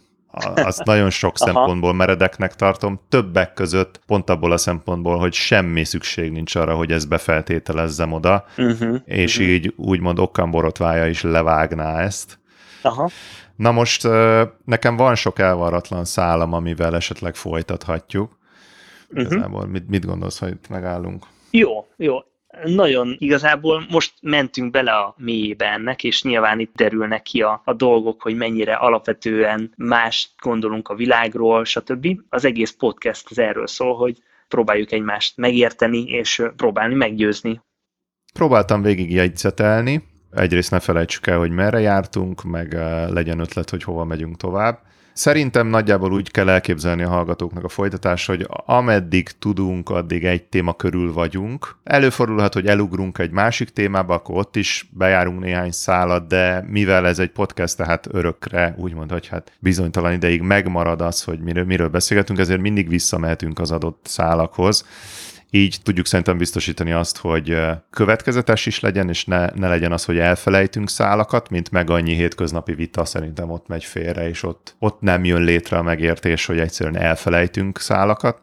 azt 0.55 0.85
nagyon 0.85 1.11
sok 1.11 1.35
Aha. 1.39 1.53
szempontból 1.53 1.95
meredeknek 1.95 2.55
tartom, 2.55 3.01
többek 3.09 3.53
között 3.53 4.01
pont 4.07 4.31
abból 4.31 4.53
a 4.53 4.57
szempontból, 4.57 5.19
hogy 5.19 5.33
semmi 5.33 5.85
szükség 5.85 6.33
nincs 6.33 6.55
arra, 6.55 6.75
hogy 6.75 6.93
ezt 6.93 7.09
befeltételezzem 7.09 8.13
oda, 8.13 8.45
uh-huh, 8.59 8.97
és 9.05 9.39
uh-huh. 9.39 9.53
így 9.53 9.75
úgymond 9.77 10.19
okkamborotvája 10.19 11.07
is 11.07 11.23
levágná 11.23 12.01
ezt. 12.01 12.39
Aha. 12.83 13.11
Na 13.57 13.73
most 13.73 14.09
nekem 14.65 14.97
van 14.97 15.15
sok 15.15 15.39
elvaratlan 15.39 16.05
szálam, 16.05 16.53
amivel 16.53 16.95
esetleg 16.95 17.35
folytathatjuk. 17.35 18.39
Uh-huh. 19.09 19.21
Igazából 19.21 19.67
mit, 19.67 19.89
mit 19.89 20.07
gondolsz, 20.07 20.39
hogy 20.39 20.51
itt 20.51 20.69
megállunk? 20.69 21.27
Jó, 21.51 21.87
jó 21.97 22.19
nagyon 22.65 23.17
igazából 23.19 23.85
most 23.91 24.13
mentünk 24.21 24.71
bele 24.71 24.93
a 24.93 25.15
mélyébe 25.19 25.73
ennek, 25.73 26.05
és 26.05 26.23
nyilván 26.23 26.61
itt 26.61 26.75
derülnek 26.75 27.23
ki 27.23 27.43
a, 27.43 27.63
a 27.65 27.73
dolgok, 27.73 28.23
hogy 28.23 28.37
mennyire 28.37 28.75
alapvetően 28.75 29.73
más 29.77 30.35
gondolunk 30.43 30.89
a 30.89 30.95
világról, 30.95 31.65
stb. 31.65 32.07
Az 32.29 32.45
egész 32.45 32.71
podcast 32.71 33.27
az 33.31 33.39
erről 33.39 33.67
szól, 33.67 33.97
hogy 33.97 34.23
próbáljuk 34.49 34.93
egymást 34.93 35.37
megérteni, 35.37 36.03
és 36.03 36.43
próbálni 36.57 36.95
meggyőzni. 36.95 37.61
Próbáltam 38.33 38.83
végig 38.83 39.13
jegyzetelni, 39.13 40.03
egyrészt 40.31 40.71
ne 40.71 40.81
felejtsük 40.81 41.27
el, 41.27 41.39
hogy 41.39 41.51
merre 41.51 41.81
jártunk, 41.81 42.43
meg 42.43 42.73
legyen 43.09 43.39
ötlet, 43.39 43.71
hogy 43.71 43.83
hova 43.83 44.05
megyünk 44.05 44.37
tovább. 44.37 44.79
Szerintem 45.13 45.67
nagyjából 45.67 46.13
úgy 46.13 46.31
kell 46.31 46.49
elképzelni 46.49 47.03
a 47.03 47.09
hallgatóknak 47.09 47.65
a 47.65 47.69
folytatást, 47.69 48.27
hogy 48.27 48.47
ameddig 48.67 49.29
tudunk, 49.39 49.91
addig 49.91 50.25
egy 50.25 50.43
téma 50.43 50.73
körül 50.73 51.13
vagyunk. 51.13 51.77
Előfordulhat, 51.85 52.55
hogy 52.55 52.67
elugrunk 52.67 53.19
egy 53.19 53.31
másik 53.31 53.71
témába, 53.71 54.15
akkor 54.15 54.37
ott 54.37 54.57
is 54.57 54.89
bejárunk 54.91 55.41
néhány 55.41 55.71
szálat, 55.71 56.27
de 56.27 56.65
mivel 56.69 57.07
ez 57.07 57.19
egy 57.19 57.31
podcast, 57.31 57.77
tehát 57.77 58.09
örökre, 58.11 58.75
úgymond, 58.79 59.11
hogy 59.11 59.27
hát 59.27 59.53
bizonytalan 59.59 60.13
ideig 60.13 60.43
megmarad 60.43 61.01
az, 61.01 61.23
hogy 61.23 61.41
miről, 61.41 61.65
miről 61.65 61.89
beszélgetünk, 61.89 62.39
ezért 62.39 62.61
mindig 62.61 62.89
visszamehetünk 62.89 63.59
az 63.59 63.71
adott 63.71 64.07
szálakhoz 64.09 64.85
így 65.55 65.79
tudjuk 65.83 66.07
szerintem 66.07 66.39
biztosítani 66.39 66.93
azt, 66.93 67.17
hogy 67.17 67.57
következetes 67.91 68.67
is 68.67 68.81
legyen, 68.81 69.09
és 69.09 69.25
ne, 69.25 69.47
ne 69.55 69.69
legyen 69.69 69.93
az, 69.93 70.05
hogy 70.05 70.19
elfelejtünk 70.19 70.89
szálakat, 70.89 71.51
mint 71.51 71.71
meg 71.71 71.91
annyi 71.91 72.15
hétköznapi 72.15 72.75
vita 72.75 73.05
szerintem 73.05 73.51
ott 73.51 73.67
megy 73.67 73.85
félre, 73.85 74.29
és 74.29 74.43
ott, 74.43 74.75
ott 74.79 75.01
nem 75.01 75.25
jön 75.25 75.43
létre 75.43 75.79
a 75.79 75.83
megértés, 75.83 76.47
hogy 76.47 76.59
egyszerűen 76.59 76.97
elfelejtünk 76.97 77.79
szálakat 77.79 78.41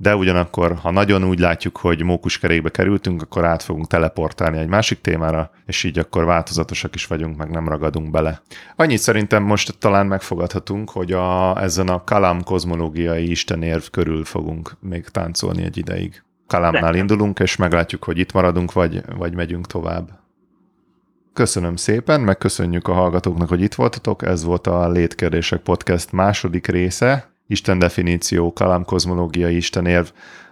de 0.00 0.16
ugyanakkor, 0.16 0.74
ha 0.74 0.90
nagyon 0.90 1.24
úgy 1.24 1.38
látjuk, 1.38 1.76
hogy 1.76 2.02
mókuskerékbe 2.02 2.70
kerültünk, 2.70 3.22
akkor 3.22 3.44
át 3.44 3.62
fogunk 3.62 3.86
teleportálni 3.86 4.58
egy 4.58 4.68
másik 4.68 5.00
témára, 5.00 5.50
és 5.66 5.84
így 5.84 5.98
akkor 5.98 6.24
változatosak 6.24 6.94
is 6.94 7.06
vagyunk, 7.06 7.36
meg 7.36 7.50
nem 7.50 7.68
ragadunk 7.68 8.10
bele. 8.10 8.42
Annyit 8.76 8.98
szerintem 8.98 9.42
most 9.42 9.78
talán 9.78 10.06
megfogadhatunk, 10.06 10.90
hogy 10.90 11.12
a, 11.12 11.62
ezen 11.62 11.88
a 11.88 12.04
kalam 12.04 12.42
kozmológiai 12.42 13.30
istenérv 13.30 13.82
körül 13.90 14.24
fogunk 14.24 14.76
még 14.80 15.08
táncolni 15.08 15.62
egy 15.62 15.78
ideig. 15.78 16.22
Kalámnál 16.48 16.94
indulunk, 16.94 17.38
és 17.38 17.56
meglátjuk, 17.56 18.04
hogy 18.04 18.18
itt 18.18 18.32
maradunk, 18.32 18.72
vagy, 18.72 19.02
vagy 19.16 19.34
megyünk 19.34 19.66
tovább. 19.66 20.08
Köszönöm 21.32 21.76
szépen, 21.76 22.20
meg 22.20 22.38
köszönjük 22.38 22.88
a 22.88 22.92
hallgatóknak, 22.92 23.48
hogy 23.48 23.60
itt 23.60 23.74
voltatok. 23.74 24.22
Ez 24.22 24.44
volt 24.44 24.66
a 24.66 24.88
Létkérdések 24.88 25.60
Podcast 25.60 26.12
második 26.12 26.66
része. 26.66 27.30
Isten 27.46 27.78
definíció, 27.78 28.52
kalámkozmológiai 28.52 29.56
istenérv. 29.56 30.06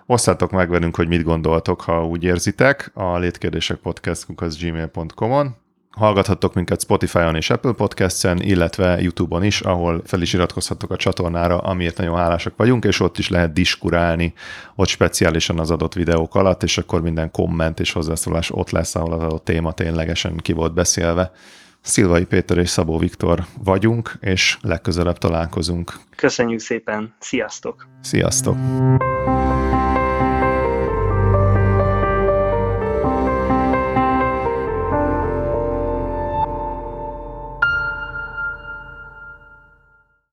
Osszátok 0.07 0.51
meg 0.51 0.69
velünk, 0.69 0.97
hogy 0.97 1.09
mit 1.09 1.23
gondoltok, 1.23 1.81
ha 1.81 2.07
úgy 2.07 2.25
érzitek, 2.25 2.91
a 2.95 3.19
létkérdések 3.19 3.77
podcast 3.77 4.61
gmail.com-on. 4.61 5.66
Hallgathattok 5.97 6.55
minket 6.55 6.81
Spotify-on 6.81 7.37
és 7.37 7.51
Apple 7.51 7.73
Podcast-en, 7.73 8.43
illetve 8.43 9.01
YouTube-on 9.01 9.45
is, 9.45 9.61
ahol 9.61 10.03
fel 10.05 10.23
is 10.23 10.33
iratkozhattok 10.33 10.91
a 10.91 10.97
csatornára, 10.97 11.59
amiért 11.59 11.97
nagyon 11.97 12.17
hálásak 12.17 12.57
vagyunk, 12.57 12.85
és 12.85 13.01
ott 13.01 13.19
is 13.19 13.29
lehet 13.29 13.53
diskurálni, 13.53 14.33
ott 14.75 14.89
speciálisan 14.89 15.59
az 15.59 15.71
adott 15.71 15.95
videók 15.95 16.35
alatt, 16.35 16.63
és 16.63 16.79
akkor 16.79 17.03
minden 17.03 17.31
komment 17.31 17.81
és 17.81 17.93
hozzászólás 17.93 18.51
ott 18.51 18.71
lesz, 18.71 18.95
ahol 18.95 19.13
az 19.13 19.23
adott 19.23 19.45
téma 19.45 19.73
ténylegesen 19.73 20.37
ki 20.37 20.53
volt 20.53 20.75
beszélve. 20.75 21.33
Szilvai 21.81 22.25
Péter 22.25 22.59
és 22.59 22.68
Szabó 22.68 22.99
Viktor 22.99 23.45
vagyunk, 23.64 24.12
és 24.20 24.59
legközelebb 24.62 25.18
találkozunk. 25.18 25.93
Köszönjük 26.16 26.61
szépen, 26.61 27.14
sziasztok! 27.18 27.87
Sziasztok! 28.01 28.57